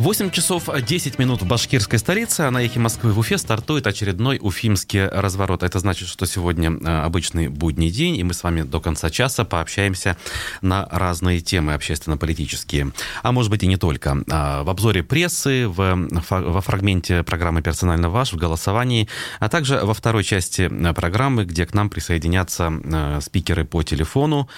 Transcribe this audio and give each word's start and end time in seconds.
8 0.00 0.32
часов 0.32 0.68
10 0.68 1.20
минут 1.20 1.42
в 1.42 1.46
башкирской 1.46 2.00
столице, 2.00 2.40
а 2.40 2.50
на 2.50 2.64
эхе 2.64 2.80
Москвы 2.80 3.12
в 3.12 3.18
Уфе 3.20 3.38
стартует 3.38 3.86
очередной 3.86 4.40
уфимский 4.42 5.06
разворот. 5.06 5.62
Это 5.62 5.78
значит, 5.78 6.08
что 6.08 6.26
сегодня 6.26 6.72
э, 6.72 7.02
обычный 7.04 7.46
будний 7.46 7.90
день, 7.90 8.16
и 8.16 8.24
мы 8.24 8.34
с 8.34 8.42
вами 8.42 8.62
до 8.62 8.80
конца 8.80 9.08
часа 9.08 9.44
пообщаемся 9.44 10.16
на 10.62 10.88
разные 10.90 11.38
темы 11.38 11.74
общественно-политические. 11.74 12.90
А 13.22 13.30
может 13.30 13.52
быть 13.52 13.62
и 13.62 13.68
не 13.68 13.76
только. 13.76 14.16
А, 14.28 14.64
в 14.64 14.70
обзоре 14.70 15.04
прессы, 15.04 15.68
в, 15.68 16.08
во 16.28 16.60
фрагменте 16.60 17.22
программы 17.22 17.62
«Персонально 17.62 18.10
ваш», 18.10 18.32
в 18.32 18.36
голосовании, 18.36 19.08
а 19.38 19.48
также 19.48 19.78
во 19.84 19.94
второй 19.94 20.24
части 20.24 20.62
э, 20.62 20.92
программы, 20.92 21.44
где 21.44 21.66
к 21.66 21.72
нам 21.72 21.88
присоединятся 21.88 22.72
э, 22.82 23.20
спикеры 23.22 23.64
по 23.64 23.84
телефону, 23.84 24.48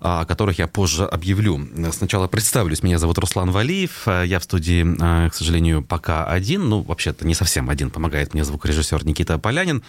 о 0.00 0.26
которых 0.26 0.58
я 0.58 0.66
позже 0.66 1.06
объявлю. 1.06 1.66
Сначала 1.90 2.28
представлюсь. 2.28 2.82
Меня 2.82 2.98
зовут 2.98 3.16
Руслан 3.16 3.50
Валиев. 3.50 4.06
Я 4.06 4.38
в 4.38 4.44
студии 4.44 4.73
студии, 4.74 4.96
а, 5.00 5.28
к 5.28 5.34
сожалению, 5.34 5.82
пока 5.82 6.24
один. 6.24 6.68
Ну, 6.68 6.82
вообще-то 6.82 7.26
не 7.26 7.34
совсем 7.34 7.70
один. 7.70 7.90
Помогает 7.90 8.34
мне 8.34 8.44
звукорежиссер 8.44 9.04
Никита 9.04 9.38
Полянин. 9.38 9.82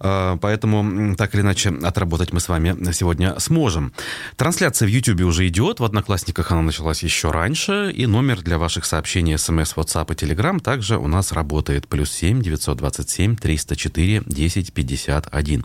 А, 0.00 0.36
поэтому, 0.36 1.16
так 1.16 1.34
или 1.34 1.42
иначе, 1.42 1.70
отработать 1.70 2.32
мы 2.32 2.40
с 2.40 2.48
вами 2.48 2.92
сегодня 2.92 3.38
сможем. 3.40 3.92
Трансляция 4.36 4.86
в 4.86 4.90
YouTube 4.90 5.22
уже 5.22 5.46
идет. 5.48 5.80
В 5.80 5.84
Одноклассниках 5.84 6.52
она 6.52 6.62
началась 6.62 7.02
еще 7.02 7.30
раньше. 7.30 7.92
И 7.94 8.06
номер 8.06 8.42
для 8.42 8.58
ваших 8.58 8.84
сообщений, 8.84 9.38
смс, 9.38 9.74
WhatsApp 9.74 10.12
и 10.12 10.16
Telegram 10.16 10.60
также 10.60 10.98
у 10.98 11.08
нас 11.08 11.32
работает. 11.32 11.88
Плюс 11.88 12.10
7 12.12 12.42
927 12.42 13.36
304 13.36 14.22
10 14.26 14.72
51. 14.72 15.64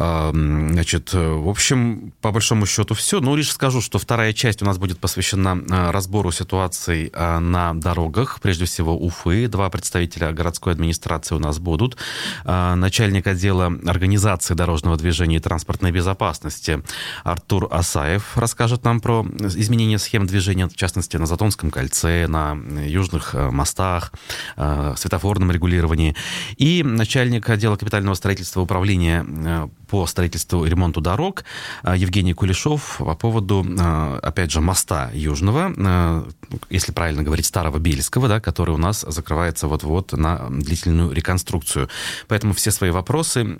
Значит, 0.00 1.12
в 1.12 1.46
общем, 1.46 2.14
по 2.22 2.32
большому 2.32 2.64
счету 2.64 2.94
все. 2.94 3.20
Ну, 3.20 3.36
лишь 3.36 3.52
скажу, 3.52 3.82
что 3.82 3.98
вторая 3.98 4.32
часть 4.32 4.62
у 4.62 4.64
нас 4.64 4.78
будет 4.78 4.98
посвящена 4.98 5.62
а, 5.70 5.92
разбору 5.92 6.32
ситуаций 6.32 7.10
а, 7.12 7.38
на 7.38 7.74
дорогах. 7.74 8.40
Прежде 8.40 8.64
всего, 8.64 8.96
Уфы. 8.96 9.46
Два 9.46 9.68
представителя 9.68 10.32
городской 10.32 10.72
администрации 10.72 11.34
у 11.34 11.38
нас 11.38 11.58
будут. 11.58 11.98
Начальник 12.44 13.26
отдела 13.26 13.66
организации 13.84 14.54
дорожного 14.54 14.96
движения 14.96 15.36
и 15.36 15.40
транспортной 15.40 15.90
безопасности 15.90 16.82
Артур 17.22 17.68
Асаев 17.70 18.38
расскажет 18.38 18.84
нам 18.84 19.00
про 19.00 19.26
изменение 19.38 19.98
схем 19.98 20.26
движения, 20.26 20.66
в 20.66 20.76
частности, 20.76 21.18
на 21.18 21.26
Затонском 21.26 21.70
кольце, 21.70 22.26
на 22.26 22.56
южных 22.86 23.34
мостах, 23.34 24.12
светофорном 24.56 25.50
регулировании. 25.50 26.16
И 26.56 26.82
начальник 26.82 27.50
отдела 27.50 27.76
капитального 27.76 28.14
строительства 28.14 28.62
управления 28.62 29.70
по 29.90 30.06
строительству 30.06 30.64
и 30.64 30.70
ремонту 30.70 31.00
дорог 31.00 31.44
а, 31.82 31.96
Евгений 31.96 32.32
Кулешов 32.32 32.98
по 32.98 33.14
поводу, 33.16 33.66
а, 33.80 34.20
опять 34.22 34.52
же, 34.52 34.60
моста 34.60 35.10
Южного, 35.12 35.72
а, 35.76 36.28
если 36.70 36.92
правильно 36.92 37.24
говорить, 37.24 37.46
Старого 37.46 37.78
Бельского, 37.78 38.28
да, 38.28 38.40
который 38.40 38.70
у 38.70 38.78
нас 38.78 39.04
закрывается 39.06 39.66
вот-вот 39.66 40.12
на 40.12 40.48
длительную 40.48 41.12
реконструкцию. 41.12 41.88
Поэтому 42.28 42.54
все 42.54 42.70
свои 42.70 42.90
вопросы 42.90 43.58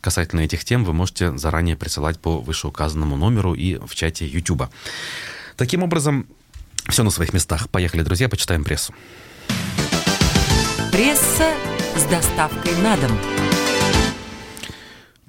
касательно 0.00 0.40
этих 0.40 0.64
тем 0.64 0.84
вы 0.84 0.92
можете 0.92 1.36
заранее 1.38 1.76
присылать 1.76 2.20
по 2.20 2.38
вышеуказанному 2.38 3.16
номеру 3.16 3.54
и 3.54 3.78
в 3.78 3.94
чате 3.94 4.26
YouTube. 4.26 4.64
Таким 5.56 5.82
образом, 5.82 6.26
все 6.88 7.02
на 7.02 7.10
своих 7.10 7.32
местах. 7.32 7.70
Поехали, 7.70 8.02
друзья, 8.02 8.28
почитаем 8.28 8.64
прессу. 8.64 8.92
Пресса 10.92 11.54
с 11.96 12.04
доставкой 12.04 12.76
на 12.82 12.96
дом. 12.98 13.18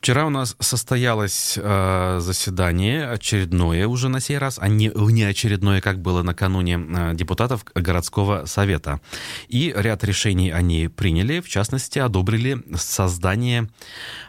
Вчера 0.05 0.27
у 0.27 0.29
нас 0.29 0.55
состоялось 0.59 1.57
э, 1.59 2.19
заседание, 2.21 3.09
очередное 3.09 3.87
уже 3.87 4.07
на 4.07 4.19
сей 4.19 4.37
раз, 4.37 4.59
а 4.61 4.67
не, 4.67 4.91
не 4.93 5.23
очередное, 5.23 5.81
как 5.81 5.99
было 5.99 6.21
накануне 6.21 6.79
э, 6.79 7.15
депутатов 7.15 7.65
городского 7.73 8.45
совета. 8.45 9.01
И 9.47 9.73
ряд 9.75 10.03
решений 10.03 10.51
они 10.51 10.89
приняли, 10.89 11.39
в 11.39 11.49
частности, 11.49 11.97
одобрили 11.97 12.61
создание 12.75 13.67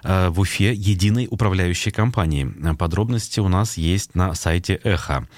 э, 0.02 0.30
в 0.30 0.40
Уфе 0.40 0.72
единой 0.72 1.28
управляющей 1.30 1.92
компании. 1.92 2.50
Подробности 2.78 3.40
у 3.40 3.48
нас 3.48 3.76
есть 3.76 4.14
на 4.14 4.34
сайте 4.34 4.80
Эхо. 4.82 5.28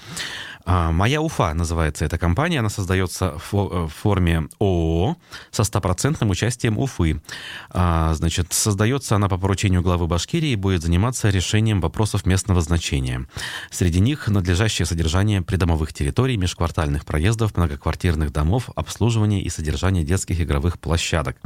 А, 0.71 0.91
«Моя 0.91 1.19
Уфа» 1.19 1.51
называется 1.55 2.05
эта 2.05 2.19
компания. 2.19 2.59
Она 2.59 2.69
создается 2.69 3.33
э, 3.51 3.55
в 3.55 3.87
форме 3.87 4.49
ООО 4.59 5.17
со 5.49 5.63
стопроцентным 5.63 6.29
участием 6.29 6.77
Уфы. 6.77 7.23
А, 7.71 8.13
значит, 8.13 8.53
создается 8.53 9.15
она 9.15 9.27
по 9.29 9.39
поручению 9.39 9.81
главы 9.81 10.05
Башкирии 10.05 10.51
и 10.51 10.55
будет 10.55 10.83
заниматься 10.83 11.29
решением 11.29 11.81
вопросов 11.81 12.27
местного 12.27 12.61
значения. 12.61 13.25
Среди 13.71 13.99
них 13.99 14.27
надлежащее 14.27 14.85
содержание 14.85 15.41
придомовых 15.41 15.91
территорий, 15.91 16.37
межквартальных 16.37 17.03
проездов, 17.03 17.57
многоквартирных 17.57 18.31
домов, 18.31 18.69
обслуживание 18.75 19.41
и 19.41 19.49
содержание 19.49 20.03
детских 20.03 20.39
игровых 20.39 20.79
площадок. 20.79 21.37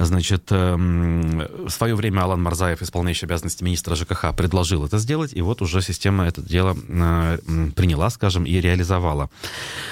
Значит, 0.00 0.44
эм, 0.50 1.42
в 1.66 1.70
свое 1.70 1.96
время 1.96 2.20
Алан 2.20 2.40
Марзаев, 2.40 2.82
исполняющий 2.82 3.26
обязанности 3.26 3.64
министра 3.64 3.96
ЖКХ, 3.96 4.32
предложил 4.36 4.84
это 4.84 4.98
сделать, 4.98 5.32
и 5.34 5.42
вот 5.42 5.60
уже 5.60 5.82
система 5.82 6.24
это 6.24 6.40
дело 6.40 6.76
э, 6.88 7.38
приняла, 7.74 8.08
скажем, 8.10 8.44
и 8.44 8.60
реализовала. 8.60 9.28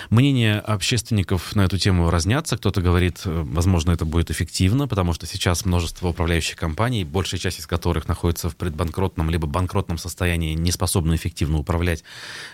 Мнения 0.09 0.61
общественников 0.61 1.57
на 1.57 1.65
эту 1.65 1.77
тему 1.77 2.09
разнятся. 2.09 2.57
Кто-то 2.57 2.81
говорит, 2.81 3.23
э, 3.25 3.43
возможно, 3.45 3.91
это 3.91 4.05
будет 4.05 4.31
эффективно, 4.31 4.87
потому 4.87 5.13
что 5.13 5.27
сейчас 5.27 5.65
множество 5.65 6.09
управляющих 6.09 6.57
компаний, 6.57 7.03
большая 7.03 7.41
часть 7.41 7.59
из 7.59 7.67
которых 7.67 8.07
находится 8.07 8.49
в 8.49 8.55
предбанкротном 8.55 9.29
либо 9.29 9.49
банкротном 9.49 9.99
состоянии, 9.99 10.55
не 10.55 10.71
способны 10.71 11.17
эффективно 11.17 11.59
управлять 11.59 12.05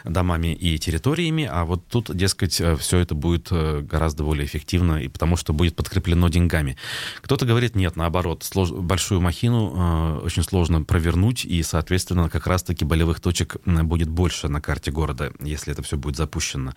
домами 0.04 0.54
и 0.54 0.78
территориями, 0.78 1.46
а 1.52 1.66
вот 1.66 1.86
тут, 1.86 2.16
дескать, 2.16 2.62
э, 2.62 2.76
все 2.76 2.98
это 2.98 3.14
будет 3.14 3.52
гораздо 3.52 4.24
более 4.24 4.46
эффективно, 4.46 5.02
и 5.02 5.08
потому 5.08 5.36
что 5.36 5.52
будет 5.52 5.76
подкреплено 5.76 6.30
деньгами. 6.30 6.78
Кто-то 7.20 7.41
кто-то 7.42 7.54
говорит, 7.54 7.74
нет, 7.74 7.96
наоборот, 7.96 8.44
слож... 8.44 8.70
большую 8.70 9.20
махину 9.20 9.72
э, 9.74 10.18
очень 10.24 10.44
сложно 10.44 10.82
провернуть, 10.82 11.44
и, 11.44 11.60
соответственно, 11.64 12.28
как 12.28 12.46
раз-таки 12.46 12.84
болевых 12.84 13.18
точек 13.18 13.56
будет 13.64 14.08
больше 14.08 14.46
на 14.46 14.60
карте 14.60 14.92
города, 14.92 15.32
если 15.40 15.72
это 15.72 15.82
все 15.82 15.96
будет 15.96 16.16
запущено. 16.16 16.72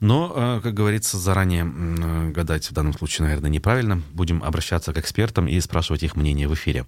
Но, 0.00 0.32
э, 0.34 0.60
как 0.60 0.74
говорится, 0.74 1.18
заранее 1.18 1.64
э, 1.64 2.30
гадать 2.30 2.68
в 2.68 2.72
данном 2.72 2.94
случае, 2.94 3.26
наверное, 3.26 3.48
неправильно. 3.48 4.02
Будем 4.12 4.42
обращаться 4.42 4.92
к 4.92 4.98
экспертам 4.98 5.46
и 5.46 5.60
спрашивать 5.60 6.02
их 6.02 6.16
мнение 6.16 6.48
в 6.48 6.54
эфире. 6.54 6.84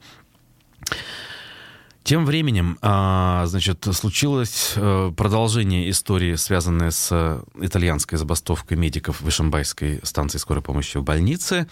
Тем 2.05 2.27
временем, 2.27 2.77
а, 2.83 3.47
значит, 3.47 3.89
случилось 3.93 4.75
э, 4.77 5.11
продолжение 5.17 5.89
истории, 5.89 6.35
связанной 6.35 6.93
с 6.93 7.09
э, 7.11 7.43
итальянской 7.63 8.19
забастовкой 8.19 8.77
медиков 8.77 9.23
в 9.23 9.29
Ишимбайской 9.31 10.01
станции 10.03 10.37
скорой 10.37 10.63
помощи 10.63 10.99
в 10.99 11.03
больнице. 11.03 11.67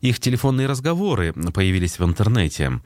Их 0.00 0.18
телефонные 0.18 0.66
разговоры 0.66 1.32
появились 1.54 2.00
в 2.00 2.04
интернете. 2.04 2.80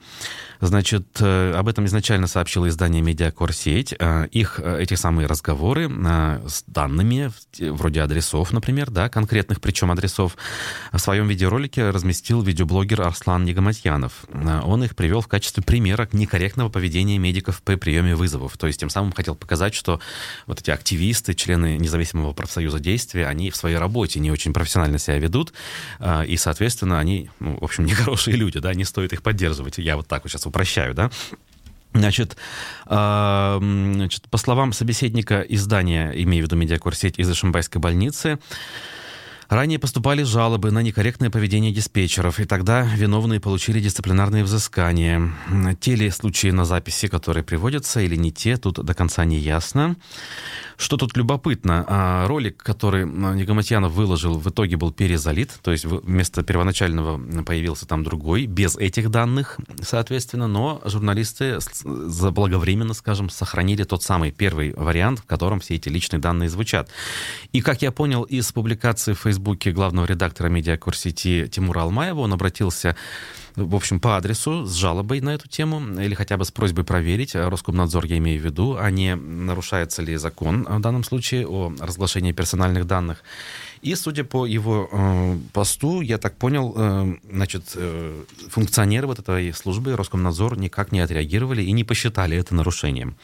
Значит, 0.61 1.07
э, 1.19 1.53
об 1.53 1.67
этом 1.67 1.85
изначально 1.85 2.27
сообщило 2.27 2.67
издание 2.69 3.01
«Медиакорсеть». 3.01 3.95
Их, 4.31 4.59
эти 4.59 4.93
самые 4.93 5.27
разговоры 5.27 5.89
с 5.89 6.63
данными, 6.67 7.31
вроде 7.59 8.01
адресов, 8.01 8.53
например, 8.53 8.91
да, 8.91 9.09
конкретных 9.09 9.59
причем 9.59 9.91
адресов, 9.91 10.37
в 10.91 10.99
своем 10.99 11.27
видеоролике 11.27 11.89
разместил 11.89 12.41
видеоблогер 12.41 13.01
Арслан 13.01 13.43
Негаматьянов. 13.43 14.25
Он 14.31 14.83
их 14.83 14.95
привел 14.95 15.21
в 15.21 15.27
качестве 15.27 15.63
примера 15.63 16.07
некорректного 16.11 16.69
поведения 16.69 17.17
медиков 17.17 17.61
при 17.63 17.75
приеме 17.75 18.15
вызовов. 18.15 18.57
То 18.57 18.67
есть 18.67 18.79
тем 18.79 18.89
самым 18.89 19.11
хотел 19.11 19.35
показать, 19.35 19.73
что 19.73 19.99
вот 20.45 20.59
эти 20.59 20.69
активисты, 20.69 21.33
члены 21.33 21.77
независимого 21.77 22.33
профсоюза 22.33 22.79
действия, 22.79 23.27
они 23.27 23.49
в 23.49 23.55
своей 23.55 23.77
работе 23.77 24.19
не 24.19 24.31
очень 24.31 24.53
профессионально 24.53 24.99
себя 24.99 25.17
ведут, 25.17 25.53
и, 26.27 26.37
соответственно, 26.37 26.99
они, 26.99 27.29
ну, 27.39 27.57
в 27.59 27.63
общем, 27.63 27.85
нехорошие 27.91 28.35
люди, 28.35 28.59
да, 28.59 28.73
не 28.73 28.83
стоит 28.83 29.13
их 29.13 29.23
поддерживать. 29.23 29.77
Я 29.79 29.95
вот 29.97 30.07
так 30.07 30.23
вот 30.23 30.31
сейчас 30.31 30.45
упрощаю, 30.51 30.93
да. 30.93 31.09
Значит, 31.93 32.37
а, 32.85 33.57
значит, 33.59 34.29
по 34.29 34.37
словам 34.37 34.71
собеседника 34.71 35.41
издания, 35.41 36.11
имею 36.15 36.43
в 36.43 36.47
виду 36.47 36.55
медиакурсеть 36.55 37.19
из 37.19 37.29
Ишимбайской 37.29 37.81
больницы, 37.81 38.39
Ранее 39.51 39.79
поступали 39.79 40.23
жалобы 40.23 40.71
на 40.71 40.79
некорректное 40.79 41.29
поведение 41.29 41.73
диспетчеров, 41.73 42.39
и 42.39 42.45
тогда 42.45 42.83
виновные 42.83 43.41
получили 43.41 43.81
дисциплинарные 43.81 44.45
взыскания. 44.45 45.33
Те 45.81 45.95
ли 45.95 46.09
случаи 46.09 46.51
на 46.51 46.63
записи, 46.63 47.09
которые 47.09 47.43
приводятся, 47.43 47.99
или 47.99 48.15
не 48.15 48.31
те, 48.31 48.55
тут 48.55 48.75
до 48.75 48.93
конца 48.93 49.25
не 49.25 49.37
ясно. 49.37 49.97
Что 50.77 50.95
тут 50.95 51.17
любопытно, 51.17 51.85
а, 51.85 52.27
ролик, 52.27 52.63
который 52.63 53.05
Негаматьянов 53.05 53.91
выложил, 53.91 54.39
в 54.39 54.49
итоге 54.49 54.77
был 54.77 54.93
перезалит, 54.93 55.51
то 55.61 55.73
есть 55.73 55.83
вместо 55.83 56.43
первоначального 56.43 57.43
появился 57.43 57.85
там 57.85 58.05
другой, 58.05 58.45
без 58.45 58.77
этих 58.77 59.11
данных, 59.11 59.59
соответственно, 59.81 60.47
но 60.47 60.81
журналисты 60.85 61.59
заблаговременно, 61.83 62.93
скажем, 62.93 63.29
сохранили 63.29 63.83
тот 63.83 64.01
самый 64.01 64.31
первый 64.31 64.73
вариант, 64.73 65.19
в 65.19 65.25
котором 65.25 65.59
все 65.59 65.75
эти 65.75 65.89
личные 65.89 66.21
данные 66.21 66.49
звучат. 66.49 66.89
И, 67.51 67.59
как 67.59 67.81
я 67.81 67.91
понял 67.91 68.23
из 68.23 68.49
публикации 68.53 69.11
в 69.13 69.19
Facebook 69.19 69.40
Фейсбуке 69.41 69.71
главного 69.71 70.05
редактора 70.05 70.49
медиакурсети 70.49 71.47
Тимура 71.47 71.81
Алмаева. 71.81 72.19
Он 72.19 72.33
обратился 72.33 72.95
в 73.55 73.75
общем, 73.75 73.99
по 73.99 74.15
адресу 74.15 74.65
с 74.65 74.75
жалобой 74.75 75.19
на 75.19 75.31
эту 75.31 75.49
тему 75.49 75.81
или 75.99 76.13
хотя 76.13 76.37
бы 76.37 76.45
с 76.45 76.51
просьбой 76.51 76.85
проверить, 76.85 77.35
Роскомнадзор 77.35 78.05
я 78.05 78.17
имею 78.17 78.41
в 78.41 78.45
виду, 78.45 78.77
а 78.79 78.89
не 78.91 79.15
нарушается 79.15 80.01
ли 80.01 80.15
закон 80.15 80.63
в 80.63 80.79
данном 80.79 81.03
случае 81.03 81.47
о 81.47 81.73
разглашении 81.79 82.31
персональных 82.31 82.87
данных. 82.87 83.23
И, 83.81 83.95
судя 83.95 84.23
по 84.23 84.45
его 84.45 84.87
э, 84.89 85.37
посту, 85.51 85.99
я 86.01 86.17
так 86.17 86.37
понял, 86.37 86.73
э, 86.77 87.15
значит, 87.29 87.63
э, 87.75 88.23
функционеры 88.49 89.07
вот 89.07 89.19
этой 89.19 89.51
службы 89.53 89.97
Роскомнадзор 89.97 90.57
никак 90.57 90.93
не 90.93 91.01
отреагировали 91.01 91.61
и 91.61 91.71
не 91.73 91.83
посчитали 91.83 92.37
это 92.37 92.55
нарушением. 92.55 93.15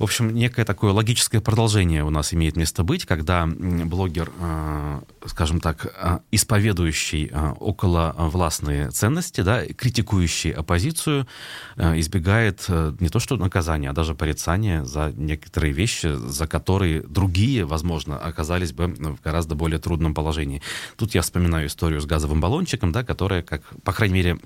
В 0.00 0.04
общем, 0.04 0.34
некое 0.34 0.64
такое 0.64 0.92
логическое 0.92 1.42
продолжение 1.42 2.02
у 2.04 2.08
нас 2.08 2.32
имеет 2.32 2.56
место 2.56 2.84
быть, 2.84 3.04
когда 3.04 3.46
блогер, 3.46 4.32
э, 4.40 5.00
скажем 5.26 5.60
так, 5.60 5.84
э, 5.94 6.20
исповедующий 6.30 7.28
э, 7.30 7.50
около 7.60 8.14
властные 8.16 8.90
ценности, 8.92 9.42
да, 9.42 9.66
критикующий 9.66 10.52
оппозицию, 10.52 11.26
избегает 11.76 12.66
не 12.98 13.10
то 13.10 13.18
что 13.18 13.36
наказания, 13.36 13.90
а 13.90 13.92
даже 13.92 14.14
порицания 14.14 14.84
за 14.84 15.12
некоторые 15.14 15.74
вещи, 15.74 16.14
за 16.14 16.46
которые 16.46 17.02
другие, 17.02 17.66
возможно, 17.66 18.16
оказались 18.16 18.72
бы 18.72 18.86
в 18.86 19.20
гораздо 19.20 19.54
более 19.54 19.80
трудном 19.80 20.14
положении. 20.14 20.62
Тут 20.96 21.14
я 21.14 21.20
вспоминаю 21.20 21.66
историю 21.66 22.00
с 22.00 22.06
газовым 22.06 22.40
баллончиком, 22.40 22.90
да, 22.90 23.04
которая, 23.04 23.42
как, 23.42 23.62
по 23.84 23.92
крайней 23.92 24.14
мере, 24.14 24.38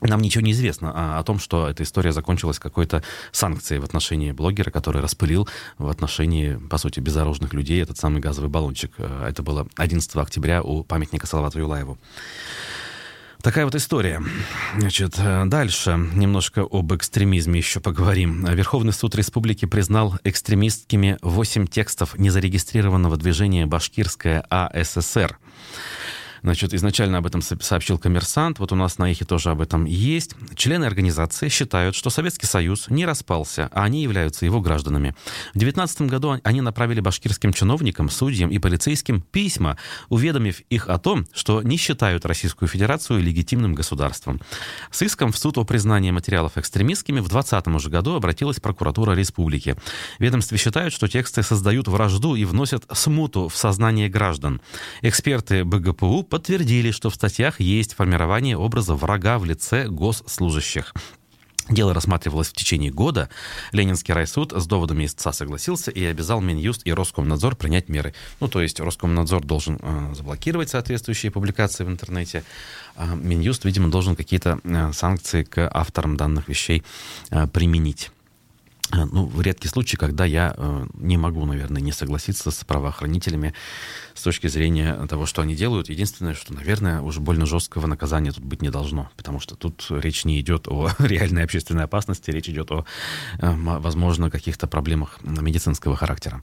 нам 0.00 0.20
ничего 0.20 0.42
не 0.42 0.52
известно 0.52 0.92
а, 0.94 1.18
о 1.18 1.24
том, 1.24 1.38
что 1.38 1.68
эта 1.68 1.82
история 1.82 2.12
закончилась 2.12 2.58
какой-то 2.58 3.02
санкцией 3.32 3.80
в 3.80 3.84
отношении 3.84 4.32
блогера, 4.32 4.70
который 4.70 5.02
распылил 5.02 5.48
в 5.78 5.88
отношении, 5.88 6.54
по 6.54 6.78
сути, 6.78 7.00
безоружных 7.00 7.52
людей 7.52 7.82
этот 7.82 7.98
самый 7.98 8.20
газовый 8.20 8.50
баллончик. 8.50 8.92
Э, 8.98 9.26
это 9.28 9.42
было 9.42 9.66
11 9.76 10.16
октября 10.16 10.62
у 10.62 10.84
памятника 10.84 11.26
Салавату 11.26 11.58
Юлаеву. 11.58 11.98
Такая 13.42 13.64
вот 13.64 13.74
история. 13.76 14.20
Значит, 14.76 15.14
э, 15.18 15.44
дальше 15.46 15.96
немножко 16.12 16.66
об 16.68 16.92
экстремизме 16.92 17.58
еще 17.58 17.78
поговорим. 17.78 18.44
Верховный 18.44 18.92
суд 18.92 19.14
республики 19.14 19.64
признал 19.64 20.16
экстремистскими 20.24 21.18
8 21.22 21.66
текстов 21.66 22.18
незарегистрированного 22.18 23.16
движения 23.16 23.66
«Башкирская 23.66 24.44
АССР». 24.50 25.38
Значит, 26.42 26.74
изначально 26.74 27.18
об 27.18 27.26
этом 27.26 27.42
сообщил 27.42 27.98
коммерсант, 27.98 28.58
вот 28.58 28.72
у 28.72 28.76
нас 28.76 28.98
на 28.98 29.10
Эхе 29.10 29.24
тоже 29.24 29.50
об 29.50 29.60
этом 29.60 29.84
есть. 29.84 30.34
Члены 30.54 30.84
организации 30.84 31.48
считают, 31.48 31.94
что 31.94 32.10
Советский 32.10 32.46
Союз 32.46 32.88
не 32.88 33.06
распался, 33.06 33.68
а 33.72 33.84
они 33.84 34.02
являются 34.02 34.44
его 34.44 34.60
гражданами. 34.60 35.14
В 35.54 35.58
19 35.58 36.02
году 36.02 36.38
они 36.42 36.60
направили 36.60 37.00
башкирским 37.00 37.52
чиновникам, 37.52 38.08
судьям 38.08 38.50
и 38.50 38.58
полицейским 38.58 39.20
письма, 39.20 39.76
уведомив 40.08 40.60
их 40.70 40.88
о 40.88 40.98
том, 40.98 41.26
что 41.32 41.62
не 41.62 41.76
считают 41.76 42.26
Российскую 42.26 42.68
Федерацию 42.68 43.20
легитимным 43.20 43.74
государством. 43.74 44.40
С 44.90 45.02
иском 45.02 45.32
в 45.32 45.38
суд 45.38 45.58
о 45.58 45.64
признании 45.64 46.10
материалов 46.10 46.56
экстремистскими 46.56 47.20
в 47.20 47.28
2020 47.28 47.80
же 47.80 47.90
году 47.90 48.14
обратилась 48.14 48.60
прокуратура 48.60 49.12
республики. 49.12 49.76
Ведомстве 50.18 50.58
считают, 50.58 50.92
что 50.92 51.08
тексты 51.08 51.42
создают 51.42 51.88
вражду 51.88 52.34
и 52.34 52.44
вносят 52.44 52.84
смуту 52.92 53.48
в 53.48 53.56
сознание 53.56 54.08
граждан. 54.08 54.60
Эксперты 55.02 55.64
БГПУ 55.64 56.22
подтвердили, 56.28 56.90
что 56.90 57.10
в 57.10 57.14
статьях 57.14 57.60
есть 57.60 57.94
формирование 57.94 58.56
образа 58.56 58.94
врага 58.94 59.38
в 59.38 59.44
лице 59.44 59.88
госслужащих. 59.88 60.94
Дело 61.70 61.92
рассматривалось 61.92 62.48
в 62.48 62.54
течение 62.54 62.90
года. 62.90 63.28
Ленинский 63.72 64.14
райсуд 64.14 64.52
с 64.52 64.66
доводами 64.66 65.04
истца 65.04 65.32
согласился 65.32 65.90
и 65.90 66.02
обязал 66.04 66.40
Минюст 66.40 66.82
и 66.86 66.92
Роскомнадзор 66.92 67.56
принять 67.56 67.90
меры. 67.90 68.14
Ну, 68.40 68.48
то 68.48 68.62
есть 68.62 68.80
Роскомнадзор 68.80 69.44
должен 69.44 69.78
э, 69.80 70.14
заблокировать 70.14 70.70
соответствующие 70.70 71.30
публикации 71.30 71.84
в 71.84 71.88
интернете, 71.88 72.42
а 72.96 73.14
Минюст, 73.14 73.66
видимо, 73.66 73.90
должен 73.90 74.16
какие-то 74.16 74.60
э, 74.64 74.92
санкции 74.94 75.42
к 75.42 75.68
авторам 75.70 76.16
данных 76.16 76.48
вещей 76.48 76.84
э, 77.30 77.46
применить. 77.46 78.10
Э, 78.92 79.04
ну, 79.04 79.26
в 79.26 79.40
редкий 79.40 79.68
случай, 79.68 79.96
когда 79.96 80.24
я 80.24 80.54
э, 80.56 80.86
не 80.94 81.16
могу, 81.16 81.44
наверное, 81.44 81.82
не 81.82 81.92
согласиться 81.92 82.50
с 82.50 82.64
правоохранителями 82.64 83.54
с 84.14 84.22
точки 84.22 84.46
зрения 84.46 84.94
того, 85.06 85.26
что 85.26 85.42
они 85.42 85.54
делают. 85.54 85.90
Единственное, 85.90 86.34
что, 86.34 86.54
наверное, 86.54 87.00
уже 87.00 87.20
больно 87.20 87.46
жесткого 87.46 87.86
наказания 87.86 88.32
тут 88.32 88.44
быть 88.44 88.62
не 88.62 88.70
должно, 88.70 89.10
потому 89.16 89.40
что 89.40 89.56
тут 89.56 89.86
речь 89.90 90.24
не 90.24 90.40
идет 90.40 90.68
о 90.68 90.90
реальной 90.98 91.44
общественной 91.44 91.84
опасности, 91.84 92.30
речь 92.30 92.48
идет 92.48 92.70
о, 92.70 92.84
э, 93.38 93.54
возможно, 93.54 94.30
каких-то 94.30 94.66
проблемах 94.66 95.18
медицинского 95.22 95.96
характера. 95.96 96.42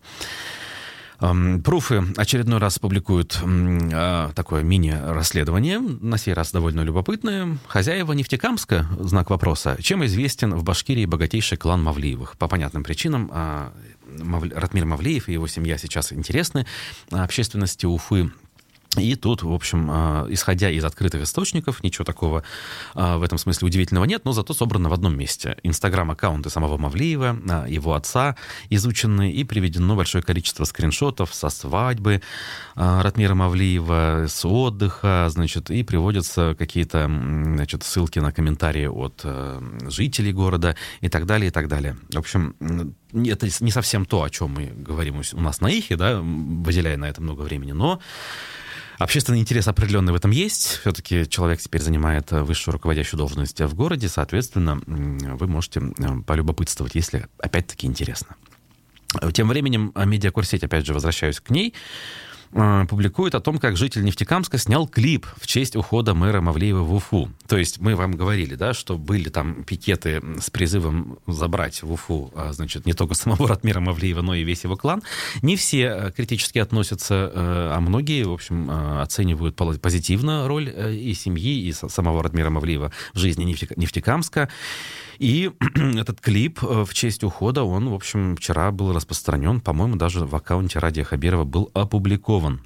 Пруфы 1.20 2.04
очередной 2.18 2.60
раз 2.60 2.80
публикуют 2.80 3.40
а, 3.44 4.32
такое 4.34 4.64
мини-расследование, 4.64 5.80
на 5.80 6.18
сей 6.18 6.34
раз 6.34 6.52
довольно 6.52 6.82
любопытное. 6.82 7.58
Хозяева 7.68 8.14
Нефтекамска, 8.14 8.88
знак 9.00 9.30
вопроса, 9.30 9.78
чем 9.82 10.06
известен 10.06 10.54
в 10.56 10.64
Башкирии 10.64 11.06
богатейший 11.06 11.58
клан 11.58 11.84
Мавлиевых? 11.84 12.38
По 12.38 12.48
понятным 12.48 12.84
причинам 12.84 13.30
а, 13.34 13.72
Ратмир 14.54 14.86
Мавлиев 14.86 15.30
и 15.30 15.34
его 15.34 15.48
семья 15.48 15.78
сейчас 15.78 16.14
интересны 16.14 16.66
общественности 17.12 17.86
Уфы 17.86 18.32
и 19.02 19.16
тут, 19.16 19.44
в 19.44 19.52
общем, 19.52 19.90
а, 19.92 20.28
исходя 20.30 20.70
из 20.70 20.84
открытых 20.84 21.24
источников, 21.24 21.84
ничего 21.84 22.06
такого 22.06 22.44
а, 22.94 23.18
в 23.18 23.24
этом 23.24 23.38
смысле 23.38 23.68
удивительного 23.68 24.06
нет, 24.06 24.26
но 24.26 24.32
зато 24.32 24.54
собрано 24.54 24.90
в 24.90 24.94
одном 24.94 25.18
месте. 25.18 25.58
Инстаграм-аккаунты 25.64 26.50
самого 26.50 26.78
Мавлиева, 26.78 27.38
а, 27.50 27.66
его 27.68 27.94
отца 27.94 28.36
изучены, 28.70 29.32
и 29.32 29.44
приведено 29.44 29.96
большое 29.96 30.24
количество 30.24 30.66
скриншотов 30.66 31.34
со 31.34 31.50
свадьбы 31.50 32.22
Ратмира 32.76 33.36
Мавлиева, 33.36 34.26
с 34.28 34.46
отдыха, 34.46 35.28
значит, 35.30 35.72
и 35.72 35.84
приводятся 35.84 36.56
какие-то, 36.58 37.06
значит, 37.06 37.84
ссылки 37.84 38.20
на 38.20 38.32
комментарии 38.32 38.86
от 38.86 39.26
жителей 39.92 40.34
города 40.34 40.76
и 41.02 41.10
так 41.10 41.26
далее, 41.26 41.48
и 41.48 41.52
так 41.52 41.68
далее. 41.68 41.98
В 42.12 42.18
общем, 42.18 42.56
это 43.14 43.48
не 43.60 43.72
совсем 43.72 44.06
то, 44.06 44.24
о 44.24 44.30
чем 44.30 44.52
мы 44.52 44.66
говорим 44.76 45.22
у 45.34 45.42
нас 45.42 45.62
на 45.62 45.68
Ихе, 45.68 45.96
да, 45.96 46.20
выделяя 46.22 46.98
на 46.98 47.06
это 47.06 47.22
много 47.22 47.42
времени, 47.42 47.72
но 47.72 48.00
Общественный 48.98 49.40
интерес 49.40 49.68
определенный 49.68 50.14
в 50.14 50.16
этом 50.16 50.32
есть. 50.32 50.80
Все-таки 50.82 51.28
человек 51.28 51.60
теперь 51.60 51.82
занимает 51.82 52.32
э, 52.32 52.44
высшую 52.44 52.74
руководящую 52.74 53.18
должность 53.18 53.60
в 53.60 53.74
городе. 53.74 54.08
Соответственно, 54.10 54.80
вы 54.86 55.48
можете 55.48 55.82
э, 55.82 56.22
полюбопытствовать, 56.26 56.96
если 56.96 57.28
опять-таки 57.40 57.88
интересно. 57.88 58.36
Тем 59.34 59.48
временем 59.48 59.94
медиакурсеть, 59.96 60.64
опять 60.64 60.86
же, 60.86 60.94
возвращаюсь 60.94 61.40
к 61.40 61.50
ней, 61.50 61.74
Э, 61.74 61.74
публикует 62.88 63.36
о 63.36 63.42
том, 63.42 63.58
как 63.58 63.76
житель 63.76 64.04
Нефтекамска 64.04 64.58
снял 64.58 64.88
клип 64.88 65.28
в 65.38 65.46
честь 65.46 65.76
ухода 65.76 66.14
мэра 66.14 66.40
Мавлеева 66.40 66.82
в 66.82 66.94
Уфу. 66.94 67.30
То 67.48 67.58
есть 67.58 67.80
мы 67.80 67.96
вам 67.96 68.14
говорили, 68.14 68.56
да, 68.56 68.74
что 68.74 68.98
были 68.98 69.30
там 69.30 69.66
пикеты 69.66 70.22
с 70.40 70.50
призывом 70.50 71.20
забрать 71.28 71.84
в 71.84 71.92
Уфу, 71.92 72.32
а, 72.34 72.54
значит, 72.54 72.86
не 72.86 72.94
только 72.94 73.14
самого 73.16 73.50
Ратмира 73.50 73.82
Мавлеева, 73.82 74.22
но 74.22 74.34
и 74.34 74.44
весь 74.44 74.64
его 74.64 74.78
клан. 74.78 75.04
Не 75.42 75.58
все 75.58 75.82
э, 75.82 76.12
критически 76.16 76.60
относятся, 76.60 77.32
э, 77.34 77.70
а 77.74 77.80
многие, 77.82 78.24
в 78.24 78.32
общем, 78.32 78.72
оценивают 79.02 79.56
позитивно 79.82 80.48
роль 80.48 80.70
и 80.70 81.14
семьи, 81.14 81.68
и 81.68 81.74
самого 81.74 82.24
Ратмира 82.24 82.50
Мавлеева 82.50 82.92
в 83.14 83.20
жизни 83.20 83.44
Нефтекамска. 83.76 84.50
И 85.20 85.52
этот 85.76 86.22
клип 86.22 86.62
в 86.62 86.94
честь 86.94 87.24
ухода, 87.24 87.64
он, 87.64 87.90
в 87.90 87.94
общем, 87.94 88.36
вчера 88.36 88.72
был 88.72 88.94
распространен, 88.94 89.62
по-моему, 89.62 89.96
даже 89.96 90.26
в 90.26 90.36
аккаунте 90.36 90.80
Радия 90.80 91.04
Хабирова 91.04 91.44
был 91.44 91.70
опубликован. 91.74 92.62